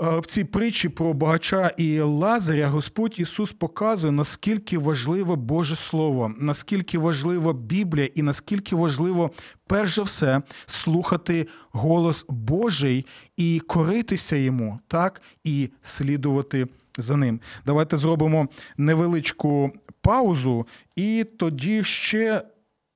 в 0.00 0.26
цій 0.26 0.44
притчі 0.44 0.88
про 0.88 1.12
багача 1.12 1.70
і 1.76 2.00
Лазаря 2.00 2.68
Господь 2.68 3.20
Ісус 3.20 3.52
показує, 3.52 4.12
наскільки 4.12 4.78
важливе 4.78 5.36
Боже 5.36 5.76
Слово, 5.76 6.34
наскільки 6.38 6.98
важлива 6.98 7.52
Біблія, 7.52 8.08
і 8.14 8.22
наскільки 8.22 8.76
важливо, 8.76 9.30
перш 9.66 9.94
за 9.94 10.02
все, 10.02 10.42
слухати 10.66 11.46
голос 11.72 12.26
Божий 12.28 13.06
і 13.36 13.60
коритися 13.60 14.36
йому, 14.36 14.80
так, 14.88 15.22
і 15.44 15.70
слідувати 15.82 16.66
за 16.98 17.16
ним. 17.16 17.40
Давайте 17.66 17.96
зробимо 17.96 18.48
невеличку 18.76 19.72
паузу, 20.00 20.66
і 20.96 21.24
тоді 21.38 21.84
ще 21.84 22.42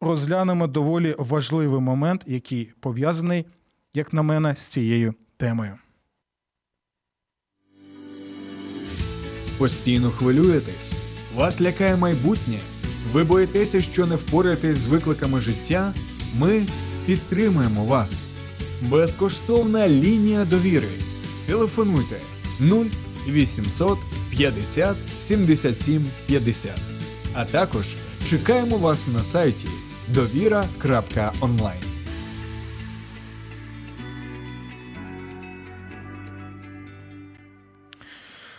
розглянемо 0.01 0.67
доволі 0.67 1.15
важливий 1.19 1.81
момент, 1.81 2.25
який 2.27 2.73
пов'язаний, 2.81 3.47
як 3.95 4.13
на 4.13 4.23
мене, 4.23 4.55
з 4.57 4.67
цією 4.67 5.15
темою. 5.37 5.79
Постійно 9.59 10.11
хвилюєтесь, 10.11 10.93
вас 11.35 11.61
лякає 11.61 11.97
майбутнє. 11.97 12.59
Ви 13.13 13.25
боїтеся, 13.25 13.83
що 13.83 14.07
не 14.07 14.17
впораєтесь 14.17 14.79
з 14.79 14.87
викликами 14.87 15.41
життя. 15.41 15.95
Ми 16.39 16.67
підтримуємо 17.07 17.85
вас. 17.85 18.13
Безкоштовна 18.83 19.89
лінія 19.89 20.45
довіри. 20.45 20.89
Телефонуйте 21.47 22.21
0800 23.29 23.99
50 24.31 24.97
77 25.21 26.07
50. 26.27 26.73
А 27.35 27.45
також 27.45 27.95
чекаємо 28.31 28.77
вас 28.77 28.99
на 29.15 29.25
сайті 29.25 29.69
довіра.онлайн. 30.09 31.94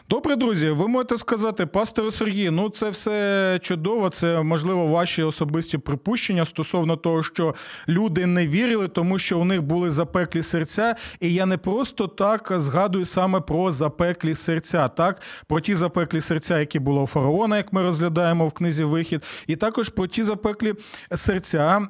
Добре, 0.10 0.36
друзі, 0.36 0.70
ви 0.70 0.88
можете 0.88 1.18
сказати, 1.18 1.66
пастору 1.66 2.12
Сергій, 2.12 2.50
ну 2.50 2.70
це 2.70 2.90
все 2.90 3.60
чудово. 3.62 4.10
Це 4.10 4.42
можливо 4.42 4.88
ваші 4.88 5.24
особисті 5.24 5.78
припущення 5.78 6.46
стосовно 6.46 6.96
того, 6.96 7.24
що 7.24 7.56
люди 7.88 8.26
не 8.26 8.48
вірили, 8.48 8.88
тому 8.88 9.20
що 9.20 9.40
у 9.40 9.46
них 9.46 9.62
були 9.62 9.92
запеклі 9.92 10.42
серця. 10.42 10.96
І 11.20 11.34
я 11.34 11.46
не 11.46 11.58
просто 11.58 12.08
так 12.08 12.52
згадую 12.56 13.06
саме 13.06 13.42
про 13.42 13.72
запеклі 13.72 14.36
серця, 14.36 14.88
так 14.88 15.22
про 15.48 15.60
ті 15.60 15.76
запеклі 15.76 16.22
серця, 16.22 16.60
які 16.60 16.80
були 16.80 17.02
у 17.02 17.08
фараона, 17.08 17.58
як 17.58 17.74
ми 17.74 17.82
розглядаємо 17.82 18.48
в 18.48 18.52
книзі 18.52 18.84
Вихід, 18.84 19.24
і 19.48 19.56
також 19.56 19.90
про 19.90 20.08
ті 20.08 20.24
запеклі 20.24 20.74
серця, 21.16 21.88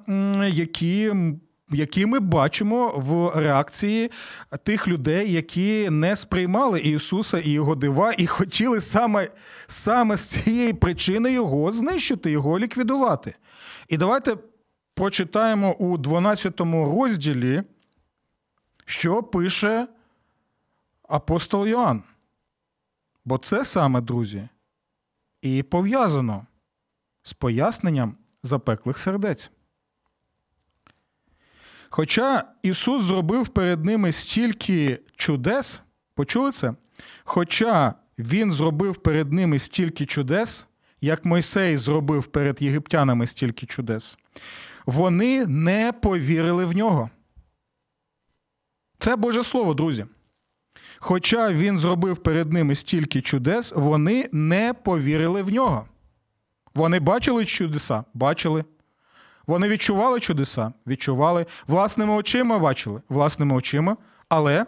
які 0.48 1.14
які 1.70 2.06
ми 2.06 2.20
бачимо 2.20 2.94
в 2.96 3.40
реакції 3.40 4.12
тих 4.64 4.88
людей, 4.88 5.32
які 5.32 5.90
не 5.90 6.16
сприймали 6.16 6.80
Ісуса 6.80 7.40
і 7.40 7.50
його 7.50 7.76
дива, 7.76 8.14
і 8.18 8.28
хотіли 8.28 8.82
саме 8.82 9.30
саме 9.68 10.18
з 10.18 10.30
цієї 10.30 10.74
причини 10.74 11.32
його 11.32 11.72
знищити, 11.72 12.32
його 12.32 12.60
ліквідувати. 12.60 13.36
І 13.90 13.98
давайте 13.98 14.38
прочитаємо 14.94 15.74
у 15.74 15.98
12 15.98 16.60
розділі, 16.62 17.64
що 18.86 19.24
пише 19.24 19.88
апостол 21.10 21.68
Йоанн. 21.68 22.04
Бо 23.26 23.38
це 23.38 23.66
саме, 23.66 24.02
друзі, 24.02 24.50
і 25.42 25.64
пов'язано 25.64 26.46
з 27.24 27.34
поясненням 27.34 28.18
запеклих 28.44 28.98
сердець. 28.98 29.52
Хоча 31.98 32.44
Ісус 32.64 33.04
зробив 33.04 33.48
перед 33.48 33.86
ними 33.86 34.12
стільки 34.12 35.00
чудес, 35.16 35.82
почули 36.16 36.52
це? 36.52 36.74
Хоча 37.24 37.94
Він 38.20 38.52
зробив 38.52 38.96
перед 38.96 39.34
ними 39.34 39.60
стільки 39.60 40.06
чудес, 40.06 40.68
як 41.02 41.26
Мойсей 41.26 41.78
зробив 41.78 42.26
перед 42.28 42.62
єгиптянами 42.62 43.28
стільки 43.28 43.66
чудес, 43.66 44.18
вони 44.86 45.46
не 45.46 45.92
повірили 45.92 46.66
в 46.66 46.76
нього. 46.76 47.10
Це 49.00 49.16
Боже 49.16 49.44
Слово, 49.44 49.74
друзі. 49.74 50.06
Хоча 51.00 51.52
він 51.52 51.78
зробив 51.78 52.18
перед 52.18 52.54
ними 52.54 52.76
стільки 52.76 53.22
чудес, 53.22 53.74
вони 53.76 54.30
не 54.32 54.74
повірили 54.74 55.44
в 55.44 55.50
нього. 55.50 55.88
Вони 56.74 57.00
бачили 57.00 57.46
чудеса? 57.46 58.04
Бачили. 58.14 58.64
Вони 59.48 59.68
відчували 59.68 60.20
чудеса, 60.20 60.74
відчували, 60.88 61.46
власними 61.68 62.14
очима 62.14 62.60
бачили, 62.60 63.02
власними 63.10 63.56
очима, 63.56 63.98
але, 64.30 64.66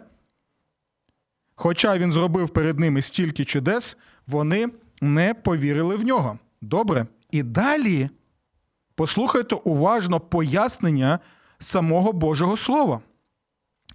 хоча 1.56 1.98
він 1.98 2.12
зробив 2.12 2.50
перед 2.50 2.80
ними 2.80 3.02
стільки 3.02 3.46
чудес, 3.46 3.98
вони 4.28 4.70
не 5.02 5.34
повірили 5.34 5.96
в 5.96 6.06
нього. 6.06 6.40
Добре. 6.62 7.08
І 7.32 7.44
далі 7.44 8.10
послухайте 8.96 9.56
уважно 9.56 10.20
пояснення 10.20 11.20
самого 11.60 12.14
Божого 12.14 12.58
Слова. 12.58 13.02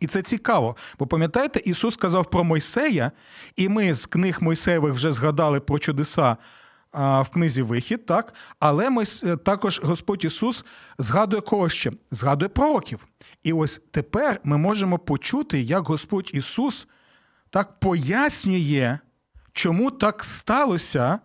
І 0.00 0.06
це 0.06 0.22
цікаво. 0.22 0.76
Бо 0.98 1.06
пам'ятаєте, 1.06 1.60
Ісус 1.64 1.94
сказав 1.94 2.30
про 2.30 2.44
Мойсея, 2.44 3.12
і 3.56 3.68
ми 3.68 3.94
з 3.94 4.06
книг 4.06 4.38
Мойсеєвих 4.40 4.92
вже 4.92 5.12
згадали 5.12 5.60
про 5.60 5.78
чудеса 5.78 6.36
в 6.92 7.26
книзі 7.32 7.62
Вихід, 7.62 8.06
так? 8.06 8.34
але 8.60 8.90
ми 8.90 9.04
також 9.44 9.80
Господь 9.84 10.24
Ісус 10.24 10.64
згадує 10.98 11.42
кого 11.42 11.68
ще? 11.68 11.92
Згадує 12.10 12.48
пророків. 12.48 13.06
І 13.42 13.52
ось 13.52 13.80
тепер 13.90 14.40
ми 14.44 14.58
можемо 14.58 14.98
почути, 14.98 15.60
як 15.60 15.88
Господь 15.88 16.30
Ісус 16.34 16.88
так 17.50 17.80
пояснює, 17.80 18.98
чому 19.52 19.90
так 19.90 20.24
сталося, 20.24 21.18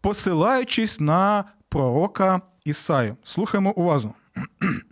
посилаючись 0.00 1.00
на 1.00 1.44
пророка 1.68 2.40
Ісаю. 2.64 3.16
Слухаємо 3.24 3.72
уважно. 3.72 4.14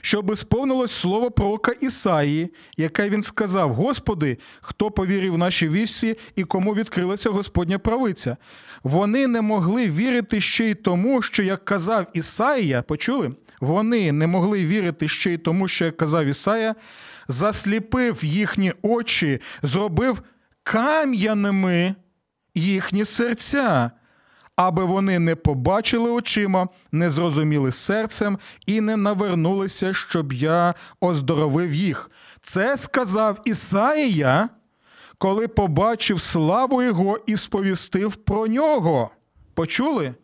Щоби 0.00 0.36
сповнилось 0.36 0.92
слово 0.92 1.30
пророка 1.30 1.72
Ісаї, 1.80 2.52
яке 2.76 3.08
він 3.08 3.22
сказав: 3.22 3.74
Господи, 3.74 4.38
хто 4.60 4.90
повірив 4.90 5.32
в 5.32 5.38
наші 5.38 5.68
вісі 5.68 6.16
і 6.36 6.44
кому 6.44 6.74
відкрилася 6.74 7.30
Господня 7.30 7.78
правиця. 7.78 8.36
Вони 8.82 9.26
не 9.26 9.40
могли 9.40 9.90
вірити 9.90 10.40
ще 10.40 10.64
й 10.70 10.74
тому, 10.74 11.22
що 11.22 11.42
як 11.42 11.64
казав 11.64 12.06
Ісаїя, 12.14 12.82
почули? 12.82 13.32
Вони 13.60 14.12
не 14.12 14.26
могли 14.26 14.66
вірити 14.66 15.08
ще 15.08 15.32
й 15.32 15.38
тому, 15.38 15.68
що 15.68 15.84
як 15.84 15.96
казав 15.96 16.26
Ісая, 16.26 16.74
засліпив 17.28 18.24
їхні 18.24 18.72
очі, 18.82 19.40
зробив 19.62 20.22
кам'яними 20.62 21.94
їхні 22.54 23.04
серця 23.04 23.90
аби 24.58 24.84
вони 24.84 25.18
не 25.18 25.36
побачили 25.36 26.10
очима, 26.10 26.68
не 26.92 27.10
зрозуміли 27.10 27.72
серцем 27.72 28.38
і 28.66 28.80
не 28.80 28.96
навернулися, 28.96 29.94
щоб 29.94 30.32
я 30.32 30.74
оздоровив 31.00 31.74
їх. 31.74 32.10
Це 32.42 32.76
сказав 32.76 33.40
Ісаїя, 33.44 34.48
коли 35.18 35.48
побачив 35.48 36.20
славу 36.20 36.82
Його 36.82 37.18
і 37.26 37.36
сповістив 37.36 38.16
про 38.16 38.46
нього. 38.46 39.10
Почули? 39.54 40.14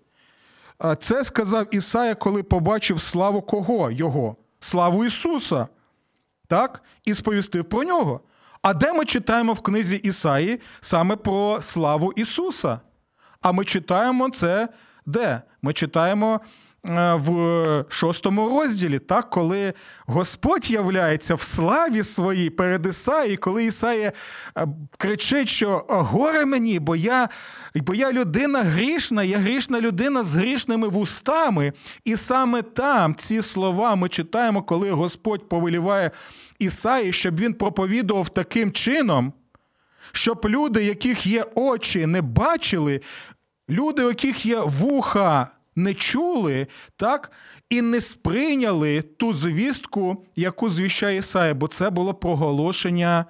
Це 0.99 1.25
сказав 1.25 1.75
Ісая, 1.75 2.14
коли 2.14 2.42
побачив 2.42 3.01
славу 3.01 3.42
кого? 3.42 3.90
Його? 3.90 4.37
Славу 4.61 5.05
Ісуса. 5.05 5.68
Так? 6.49 6.83
І 7.05 7.14
сповістив 7.14 7.64
про 7.64 7.85
нього. 7.85 8.20
А 8.62 8.75
де 8.75 8.92
ми 8.92 9.05
читаємо 9.05 9.53
в 9.53 9.61
книзі 9.61 9.97
Ісаї 9.97 10.61
саме 10.81 11.16
про 11.16 11.62
славу 11.62 12.12
Ісуса? 12.16 12.81
А 13.44 13.52
ми 13.52 13.64
читаємо 13.64 14.30
це 14.30 14.68
де? 15.07 15.42
Ми 15.62 15.72
читаємо 15.72 16.40
е, 16.88 17.14
в 17.14 17.85
шостому 17.88 18.48
розділі, 18.48 18.98
так, 18.98 19.30
коли 19.30 19.72
Господь 20.07 20.70
являється 20.70 21.35
в 21.35 21.42
славі 21.42 22.02
своїй 22.02 22.50
перед 22.50 22.87
Ісаї, 22.87 23.37
коли 23.37 23.64
Ісаїя 23.64 24.12
е, 24.59 24.66
кричить, 24.98 25.48
що 25.48 25.85
горе 25.88 26.44
мені, 26.44 26.78
бо 26.78 26.96
я 26.96 27.28
бо 27.74 27.94
я 27.94 28.12
людина 28.12 28.62
грішна, 28.62 29.22
я 29.22 29.38
грішна 29.38 29.80
людина 29.80 30.24
з 30.24 30.37
грішними 30.37 30.88
вустами. 30.88 31.72
І 32.04 32.16
саме 32.16 32.62
там 32.62 33.14
ці 33.14 33.42
слова 33.42 33.94
ми 33.94 34.09
читаємо, 34.09 34.62
коли 34.62 34.90
Господь 34.90 35.48
повеліває 35.48 36.11
Ісаї, 36.59 37.12
щоб 37.12 37.40
він 37.40 37.54
проповідував 37.54 38.28
таким 38.28 38.72
чином. 38.72 39.33
Щоб 40.12 40.44
люди, 40.44 40.85
яких 40.85 41.26
є 41.26 41.44
очі, 41.54 42.07
не 42.07 42.22
бачили, 42.22 43.00
Люди, 43.68 44.03
яких 44.03 44.46
є 44.46 44.61
вуха, 44.61 45.48
не 45.77 45.94
чули, 45.94 46.66
так, 46.96 47.33
і 47.70 47.83
не 47.83 48.00
сприйняли 48.00 49.03
ту 49.03 49.33
звістку, 49.33 50.24
яку 50.37 50.70
звіщає 50.70 51.18
Ісая, 51.18 51.55
бо 51.55 51.68
це 51.68 51.90
було 51.90 52.14
проголошення 52.14 53.24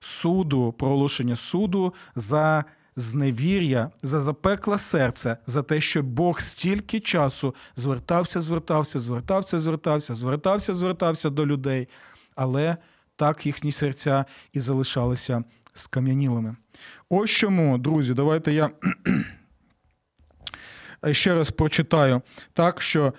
суду, 0.00 0.72
проголошення 0.78 1.36
суду 1.36 1.94
за 2.16 2.64
зневір'я, 2.96 3.90
за 4.02 4.20
запекле 4.20 4.78
серце, 4.78 5.36
за 5.46 5.62
те, 5.62 5.80
що 5.80 6.02
Бог 6.02 6.40
стільки 6.40 7.00
часу 7.00 7.54
звертався, 7.76 8.40
звертався, 8.40 8.98
звертався, 8.98 9.58
звертався, 9.58 10.14
звертався, 10.14 10.74
звертався 10.74 11.30
до 11.30 11.46
людей, 11.46 11.88
але 12.34 12.76
так 13.16 13.46
їхні 13.46 13.72
серця 13.72 14.24
і 14.52 14.60
залишалися 14.60 15.44
скам'янілими. 15.74 16.56
Ось 17.10 17.30
чому, 17.30 17.78
друзі, 17.78 18.14
давайте 18.14 18.52
я. 18.52 18.70
Е, 21.06 21.14
ще 21.14 21.34
раз 21.34 21.50
прочитаю 21.50 22.22
так, 22.52 22.82
що. 22.82 23.12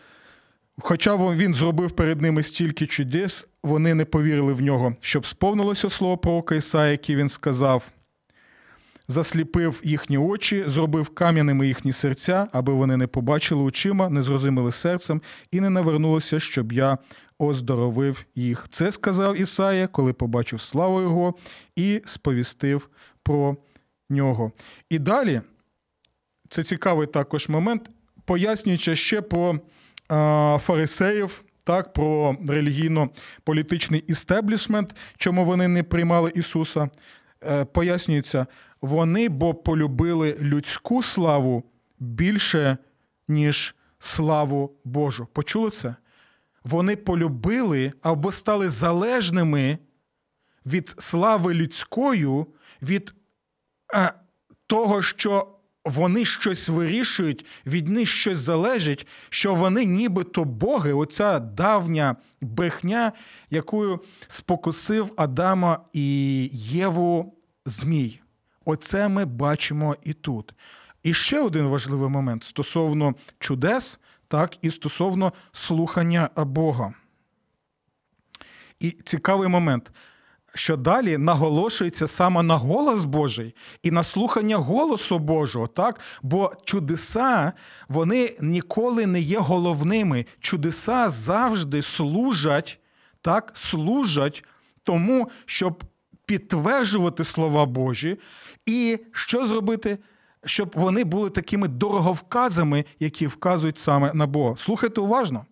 Хоча 0.82 1.16
він 1.16 1.54
зробив 1.54 1.92
перед 1.92 2.22
ними 2.22 2.44
стільки 2.44 2.88
чудес, 2.88 3.48
вони 3.64 3.94
не 3.94 4.06
повірили 4.06 4.54
в 4.54 4.62
нього, 4.62 4.96
щоб 5.02 5.26
сповнилося 5.26 5.90
слово 5.90 6.18
пророка 6.18 6.56
Ісая, 6.56 6.92
яке 6.92 7.16
він 7.16 7.30
сказав, 7.30 7.88
засліпив 9.08 9.82
їхні 9.84 10.18
очі, 10.18 10.64
зробив 10.68 11.10
кам'яними 11.10 11.68
їхні 11.68 11.92
серця, 11.92 12.48
аби 12.52 12.74
вони 12.74 12.98
не 12.98 13.08
побачили 13.08 13.64
очима, 13.64 14.10
не 14.10 14.24
зрозуміли 14.24 14.72
серцем 14.72 15.22
і 15.52 15.62
не 15.62 15.70
навернулися, 15.70 16.40
щоб 16.40 16.72
я 16.72 16.98
оздоровив 17.40 18.26
їх. 18.36 18.68
Це 18.70 18.92
сказав 18.92 19.42
Ісая, 19.42 19.88
коли 19.88 20.14
побачив 20.14 20.62
славу 20.62 21.02
Його 21.02 21.34
і 21.76 22.02
сповістив 22.06 22.90
про 23.24 23.58
нього. 24.10 24.52
І 24.90 25.00
далі. 25.00 25.42
Це 26.50 26.64
цікавий 26.64 27.08
також 27.08 27.50
момент, 27.50 27.90
пояснюючи 28.26 28.96
ще 28.96 29.22
про 29.22 29.60
фарисеїв, 30.60 31.44
так, 31.64 31.94
про 31.94 32.36
релігійно-політичний 32.48 34.04
істеблішмент, 34.08 34.96
чому 35.18 35.46
вони 35.46 35.68
не 35.68 35.84
приймали 35.84 36.32
Ісуса. 36.36 36.90
Е, 37.44 37.66
пояснюється, 37.66 38.48
вони 38.82 39.30
бо 39.30 39.54
полюбили 39.54 40.38
людську 40.42 41.04
славу 41.04 41.64
більше, 42.00 42.78
ніж 43.28 43.76
славу 44.00 44.74
Божу. 44.84 45.28
Почули 45.34 45.70
це? 45.70 45.96
Вони 46.64 46.96
полюбили 46.96 47.94
або 48.02 48.32
стали 48.32 48.70
залежними 48.70 49.78
від 50.66 50.96
слави 50.98 51.54
людської, 51.54 52.46
від 52.82 53.14
е, 53.94 54.14
того, 54.68 55.02
що 55.02 55.48
вони 55.90 56.26
щось 56.26 56.70
вирішують, 56.70 57.46
від 57.66 57.88
них 57.88 58.10
щось 58.10 58.38
залежить, 58.38 59.08
що 59.30 59.56
вони 59.56 59.86
нібито 59.86 60.44
боги, 60.44 60.94
оця 60.94 61.40
давня 61.40 62.16
брехня, 62.42 63.12
якою 63.50 64.00
спокусив 64.28 65.14
Адама 65.18 65.80
і 65.94 66.50
Єву 66.54 67.36
Змій. 67.66 68.22
Оце 68.66 69.08
ми 69.08 69.26
бачимо 69.26 69.96
і 70.04 70.14
тут. 70.14 70.54
І 71.04 71.14
ще 71.14 71.42
один 71.42 71.68
важливий 71.68 72.10
момент 72.10 72.44
стосовно 72.44 73.16
чудес, 73.40 74.00
так 74.28 74.58
і 74.62 74.72
стосовно 74.72 75.34
слухання 75.52 76.30
Бога. 76.36 76.94
І 78.80 78.92
цікавий 78.92 79.48
момент 79.48 79.92
що 80.54 80.78
далі 80.78 81.18
наголошується 81.18 82.08
саме 82.08 82.44
на 82.44 82.58
голос 82.58 83.06
Божий 83.06 83.56
і 83.84 83.92
на 83.92 84.04
слухання 84.04 84.58
голосу 84.58 85.20
Божого, 85.20 85.68
так? 85.68 86.00
Бо 86.22 86.52
чудеса 86.66 87.54
вони 87.90 88.38
ніколи 88.42 89.06
не 89.06 89.22
є 89.22 89.40
головними. 89.40 90.26
Чудеса 90.40 91.10
завжди 91.10 91.82
служать, 91.82 92.80
так, 93.22 93.52
служать 93.56 94.44
тому, 94.84 95.30
щоб 95.46 95.84
підтверджувати 96.26 97.24
слова 97.24 97.66
Божі, 97.66 98.18
і 98.66 99.00
що 99.12 99.48
зробити, 99.48 99.98
щоб 100.46 100.72
вони 100.76 101.04
були 101.04 101.30
такими 101.30 101.68
дороговказами, 101.68 102.86
які 103.00 103.28
вказують 103.28 103.78
саме 103.78 104.14
на 104.14 104.28
Бога. 104.28 104.56
Слухайте 104.58 105.02
уважно, 105.02 105.46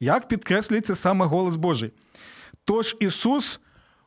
як 0.00 0.28
підкреслюється 0.28 0.94
саме 0.94 1.26
голос 1.26 1.56
Божий. 1.56 1.92
Тож 2.64 2.96
Ісус 3.00 3.60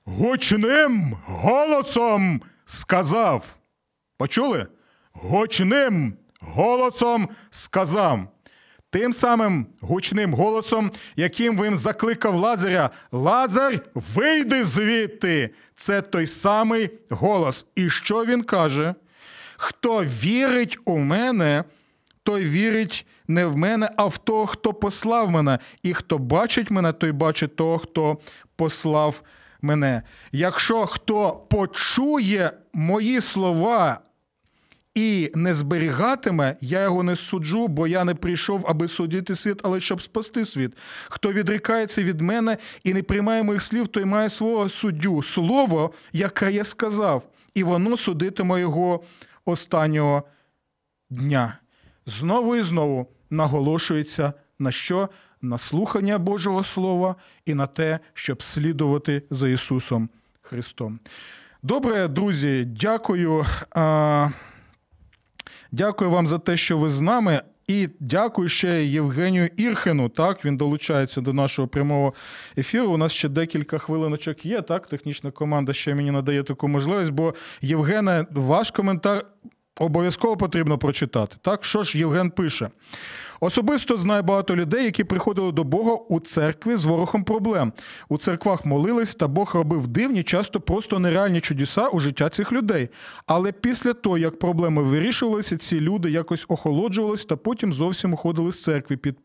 гучним 0.08 1.18
голосом 1.26 2.42
сказав. 2.66 3.58
Почули? 4.18 4.68
Гучним 5.14 6.18
голосом 6.40 7.30
сказав. 7.50 8.20
Тим 8.90 9.14
самим 9.14 9.68
гучним 9.82 10.34
голосом, 10.34 10.92
яким 11.16 11.58
він 11.58 11.76
закликав 11.76 12.36
Лазаря, 12.36 12.90
Лазар, 13.12 13.80
вийди 13.94 14.64
звідти. 14.64 15.50
Це 15.76 16.02
той 16.02 16.28
самий 16.28 16.90
голос. 17.10 17.66
І 17.76 17.90
що 17.90 18.26
він 18.26 18.44
каже? 18.44 18.96
Хто 19.58 20.04
вірить 20.04 20.78
у 20.86 20.98
мене, 20.98 21.64
той 22.24 22.44
вірить 22.44 23.06
не 23.28 23.46
в 23.46 23.58
мене, 23.58 23.90
а 23.98 24.06
в 24.06 24.18
того, 24.18 24.46
хто 24.46 24.74
послав 24.74 25.32
мене. 25.32 25.60
І 25.84 25.94
хто 25.94 26.18
бачить 26.18 26.72
мене, 26.72 26.94
той 26.94 27.12
бачить 27.12 27.56
того, 27.56 27.78
хто 27.78 28.18
послав 28.56 29.22
мене. 29.62 30.02
Якщо 30.32 30.86
хто 30.86 31.32
почує 31.50 32.52
мої 32.74 33.22
слова 33.22 34.00
і 34.96 35.32
не 35.36 35.56
зберігатиме, 35.56 36.56
я 36.62 36.84
його 36.84 37.04
не 37.04 37.16
суджу, 37.16 37.68
бо 37.68 37.88
я 37.88 38.04
не 38.04 38.16
прийшов, 38.16 38.66
аби 38.68 38.88
судити 38.88 39.36
світ, 39.36 39.60
але 39.64 39.80
щоб 39.80 40.02
спасти 40.02 40.46
світ. 40.46 40.72
Хто 41.10 41.34
відрікається 41.34 42.04
від 42.04 42.22
мене 42.22 42.58
і 42.84 42.94
не 42.94 43.04
приймає 43.04 43.44
моїх 43.44 43.62
слів, 43.62 43.88
той 43.88 44.06
має 44.06 44.30
свого 44.30 44.70
суддю, 44.70 45.24
слово, 45.24 45.94
яке 46.14 46.52
я 46.52 46.64
сказав, 46.64 47.24
і 47.54 47.64
воно 47.64 47.98
судитиме 47.98 48.60
його 48.60 49.04
останнього 49.46 50.24
дня. 51.10 51.58
Знову 52.06 52.56
і 52.56 52.62
знову 52.62 53.08
наголошується 53.30 54.34
на 54.60 54.72
що? 54.72 55.10
На 55.42 55.58
слухання 55.58 56.18
Божого 56.18 56.64
Слова 56.64 57.16
і 57.46 57.54
на 57.54 57.68
те, 57.68 58.00
щоб 58.14 58.44
слідувати 58.44 59.24
за 59.30 59.50
Ісусом 59.50 60.10
Христом. 60.42 61.00
Добре, 61.64 62.08
друзі, 62.08 62.66
дякую. 62.66 63.46
Дякую 65.72 66.12
вам 66.12 66.28
за 66.28 66.40
те, 66.40 66.58
що 66.58 66.78
ви 66.78 66.90
з 66.90 67.02
нами. 67.02 67.42
І 67.68 67.90
дякую 68.00 68.50
ще 68.50 68.86
Євгенію 68.86 69.50
Ірхену. 69.58 70.10
Так, 70.10 70.46
він 70.46 70.58
долучається 70.58 71.22
до 71.22 71.34
нашого 71.34 71.68
прямого 71.68 72.14
ефіру. 72.58 72.92
У 72.92 72.98
нас 72.98 73.12
ще 73.12 73.30
декілька 73.30 73.78
хвилиночок 73.78 74.46
є. 74.46 74.62
Так, 74.62 74.88
технічна 74.88 75.32
команда 75.32 75.74
ще 75.74 75.96
мені 75.96 76.12
надає 76.12 76.44
таку 76.44 76.68
можливість, 76.68 77.12
бо 77.12 77.34
Євгене, 77.62 78.26
ваш 78.32 78.72
коментар 78.72 79.26
обов'язково 79.80 80.38
потрібно 80.38 80.78
прочитати. 80.78 81.36
Так, 81.42 81.66
що 81.66 81.84
ж 81.84 81.98
Євген 81.98 82.32
пише? 82.32 82.70
Особисто 83.40 83.98
знаю 83.98 84.24
багато 84.24 84.56
людей, 84.56 84.86
які 84.86 85.04
приходили 85.04 85.52
до 85.52 85.64
Бога 85.64 85.94
у 85.94 86.20
церкві 86.20 86.76
з 86.76 86.86
ворохом 86.86 87.24
проблем. 87.24 87.74
У 88.10 88.18
церквах 88.18 88.66
молились, 88.66 89.16
та 89.16 89.28
Бог 89.28 89.52
робив 89.56 89.88
дивні, 89.88 90.24
часто 90.24 90.60
просто 90.60 91.00
нереальні 91.00 91.42
чудеса 91.42 91.88
у 91.88 92.00
життя 92.00 92.30
цих 92.30 92.52
людей. 92.52 92.90
Але 93.26 93.52
після 93.52 93.94
того, 93.94 94.18
як 94.18 94.40
проблеми 94.40 94.84
вирішувалися, 94.84 95.58
ці 95.58 95.80
люди 95.80 96.12
якось 96.12 96.46
охолоджувались 96.48 97.26
та 97.26 97.36
потім 97.36 97.74
зовсім 97.74 98.14
уходили 98.14 98.52
з 98.52 98.64
церкви 98.64 98.98
під 98.98 99.18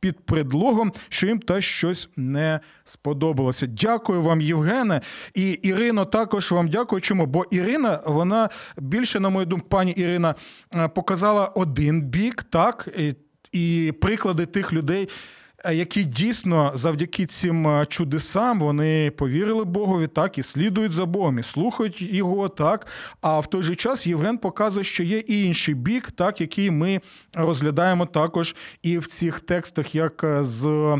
під 0.00 0.26
предлогом, 0.26 0.92
що 1.08 1.26
їм 1.26 1.38
та 1.38 1.60
щось 1.60 2.08
не 2.16 2.60
сподобалося. 2.84 3.66
Дякую 3.66 4.22
вам, 4.22 4.40
Євгене. 4.40 5.00
І 5.34 5.50
Ірино, 5.50 6.04
також 6.04 6.52
вам 6.52 6.68
дякую. 6.68 7.00
Чому? 7.00 7.26
Бо 7.26 7.44
Ірина, 7.50 8.00
вона 8.06 8.48
більше, 8.78 9.20
на 9.20 9.28
мою 9.28 9.46
думку, 9.46 9.68
пані 9.68 9.92
Ірина 9.92 10.34
е, 10.74 10.88
показала 10.88 11.46
один 11.46 12.02
бік, 12.02 12.42
так 12.42 12.88
і 13.52 13.92
приклади 14.00 14.46
тих 14.46 14.72
людей. 14.72 15.08
Е, 15.64 15.74
які 15.74 16.04
дійсно 16.04 16.72
завдяки 16.74 17.26
цим 17.26 17.68
е, 17.68 17.86
чудесам 17.86 18.60
вони 18.60 19.10
повірили 19.10 19.64
Богові, 19.64 20.06
так 20.06 20.38
і 20.38 20.42
слідують 20.42 20.92
за 20.92 21.06
Богом, 21.06 21.38
і 21.38 21.42
слухають 21.42 22.02
його 22.02 22.48
так. 22.48 22.86
А 23.20 23.40
в 23.40 23.46
той 23.46 23.62
же 23.62 23.74
час 23.74 24.06
Євген 24.06 24.38
показує, 24.38 24.84
що 24.84 25.02
є 25.02 25.18
і 25.18 25.44
інший 25.44 25.74
бік, 25.74 26.10
так 26.10 26.40
який 26.40 26.70
ми 26.70 27.00
розглядаємо 27.34 28.06
також 28.06 28.56
і 28.82 28.98
в 28.98 29.06
цих 29.06 29.40
текстах, 29.40 29.94
як 29.94 30.24
е, 30.24 30.44
з 30.44 30.96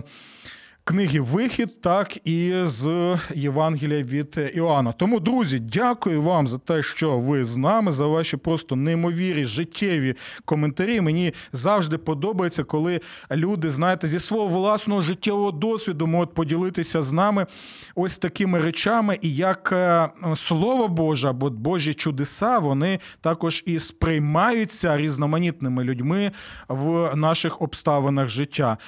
книги 0.91 1.21
Вихід, 1.21 1.81
так 1.81 2.27
і 2.27 2.53
з 2.63 3.17
Євангелія 3.35 4.03
від 4.03 4.51
Іоанна. 4.55 4.93
Тому, 4.93 5.21
друзі, 5.21 5.59
дякую 5.59 6.23
вам 6.23 6.49
за 6.49 6.59
те, 6.59 6.83
що 6.83 7.19
ви 7.19 7.45
з 7.45 7.57
нами, 7.57 7.93
за 7.93 8.07
ваші 8.07 8.37
просто 8.37 8.77
неймовірі 8.77 9.45
життєві 9.45 10.15
коментарі. 10.45 11.01
Мені 11.01 11.35
завжди 11.53 11.99
подобається, 11.99 12.65
коли 12.65 13.01
люди, 13.31 13.71
знаєте, 13.71 14.09
зі 14.09 14.19
свого 14.19 14.47
власного 14.47 15.01
життєвого 15.01 15.51
досвіду 15.51 16.07
можуть 16.07 16.35
поділитися 16.35 17.03
з 17.03 17.13
нами 17.13 17.47
ось 17.95 18.19
такими 18.19 18.59
речами, 18.59 19.19
і 19.23 19.35
як 19.35 19.73
е, 19.73 20.09
слово 20.35 20.89
Боже 20.89 21.29
або 21.29 21.51
Божі 21.51 21.95
чудеса, 21.95 22.59
вони 22.59 22.99
також 23.21 23.63
і 23.67 23.79
сприймаються 23.79 24.97
різноманітними 24.97 25.85
людьми 25.85 26.31
в 26.69 27.17
наших 27.17 27.63
обставинах 27.63 28.29
життя. 28.29 28.79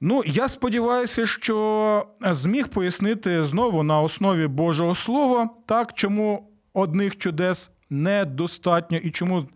Ну, 0.00 0.22
я 0.26 0.48
сподіваюся, 0.48 1.26
що 1.26 2.06
зміг 2.20 2.68
пояснити 2.68 3.44
знову 3.44 3.82
на 3.82 4.00
основі 4.00 4.46
Божого 4.46 4.94
Слова, 4.94 5.50
так, 5.66 5.92
чому 5.94 6.50
одних 6.72 7.16
чудес 7.16 7.70
недостатньо 7.90 8.96
і 8.96 9.10
чому 9.10 9.48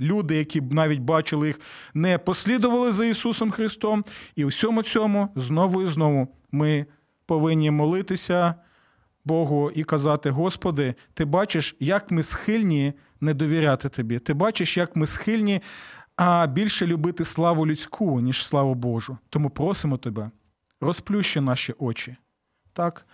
люди, 0.00 0.36
які 0.36 0.60
б 0.60 0.72
навіть 0.72 1.00
бачили 1.00 1.46
їх, 1.46 1.60
не 1.94 2.18
послідували 2.18 2.92
за 2.92 3.04
Ісусом 3.04 3.50
Христом. 3.50 4.04
І 4.36 4.44
всьому 4.44 4.82
цьому 4.82 5.28
знову 5.36 5.82
і 5.82 5.86
знову 5.86 6.28
ми 6.52 6.86
повинні 7.26 7.70
молитися 7.70 8.54
Богу 9.24 9.70
і 9.74 9.84
казати: 9.84 10.30
Господи, 10.30 10.94
ти 11.14 11.24
бачиш, 11.24 11.76
як 11.80 12.10
ми 12.10 12.22
схильні 12.22 12.92
не 13.20 13.34
довіряти 13.34 13.88
Тобі. 13.88 14.18
Ти 14.18 14.34
бачиш, 14.34 14.76
як 14.76 14.96
ми 14.96 15.06
схильні 15.06 15.60
а 16.16 16.46
більше 16.46 16.86
любити 16.86 17.24
славу 17.24 17.66
людську, 17.66 18.20
ніж 18.20 18.46
славу 18.46 18.74
Божу. 18.74 19.18
Тому 19.28 19.50
просимо 19.50 19.98
тебе, 19.98 20.30
розплющи 20.80 21.40
наші 21.40 21.74
очі, 21.78 22.16
так, 22.72 23.06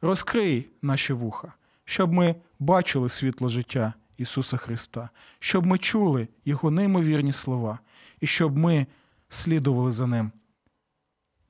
розкрий 0.00 0.70
наші 0.82 1.12
вуха, 1.12 1.52
щоб 1.84 2.12
ми 2.12 2.34
бачили 2.58 3.08
світло 3.08 3.48
життя 3.48 3.94
Ісуса 4.16 4.56
Христа, 4.56 5.10
щоб 5.38 5.66
ми 5.66 5.78
чули 5.78 6.28
Його 6.44 6.70
неймовірні 6.70 7.32
слова, 7.32 7.78
і 8.20 8.26
щоб 8.26 8.56
ми 8.56 8.86
слідували 9.28 9.92
за 9.92 10.06
Ним 10.06 10.32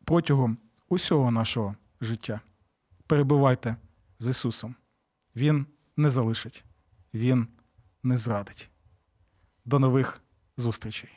протягом 0.05 0.59
усього 0.89 1.31
нашого 1.31 1.75
життя. 2.01 2.41
Перебувайте 3.07 3.77
з 4.19 4.29
Ісусом. 4.29 4.75
Він 5.37 5.67
не 5.97 6.11
залишить, 6.11 6.65
Він 7.15 7.49
не 8.03 8.17
зрадить. 8.17 8.71
До 9.65 9.79
нових 9.79 10.24
зустрічей. 10.57 11.11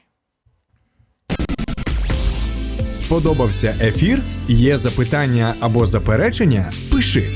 Сподобався 2.93 3.75
ефір? 3.81 4.23
Є 4.47 4.77
запитання 4.77 5.55
або 5.59 5.85
заперечення? 5.85 6.71
Пиши 6.91 7.29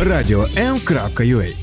radio.m.ua 0.00 1.54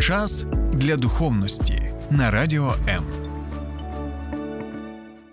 Час 0.00 0.46
для 0.72 0.96
духовності 0.96 1.90
на 2.10 2.30
радіо 2.30 2.74
М. 2.88 3.23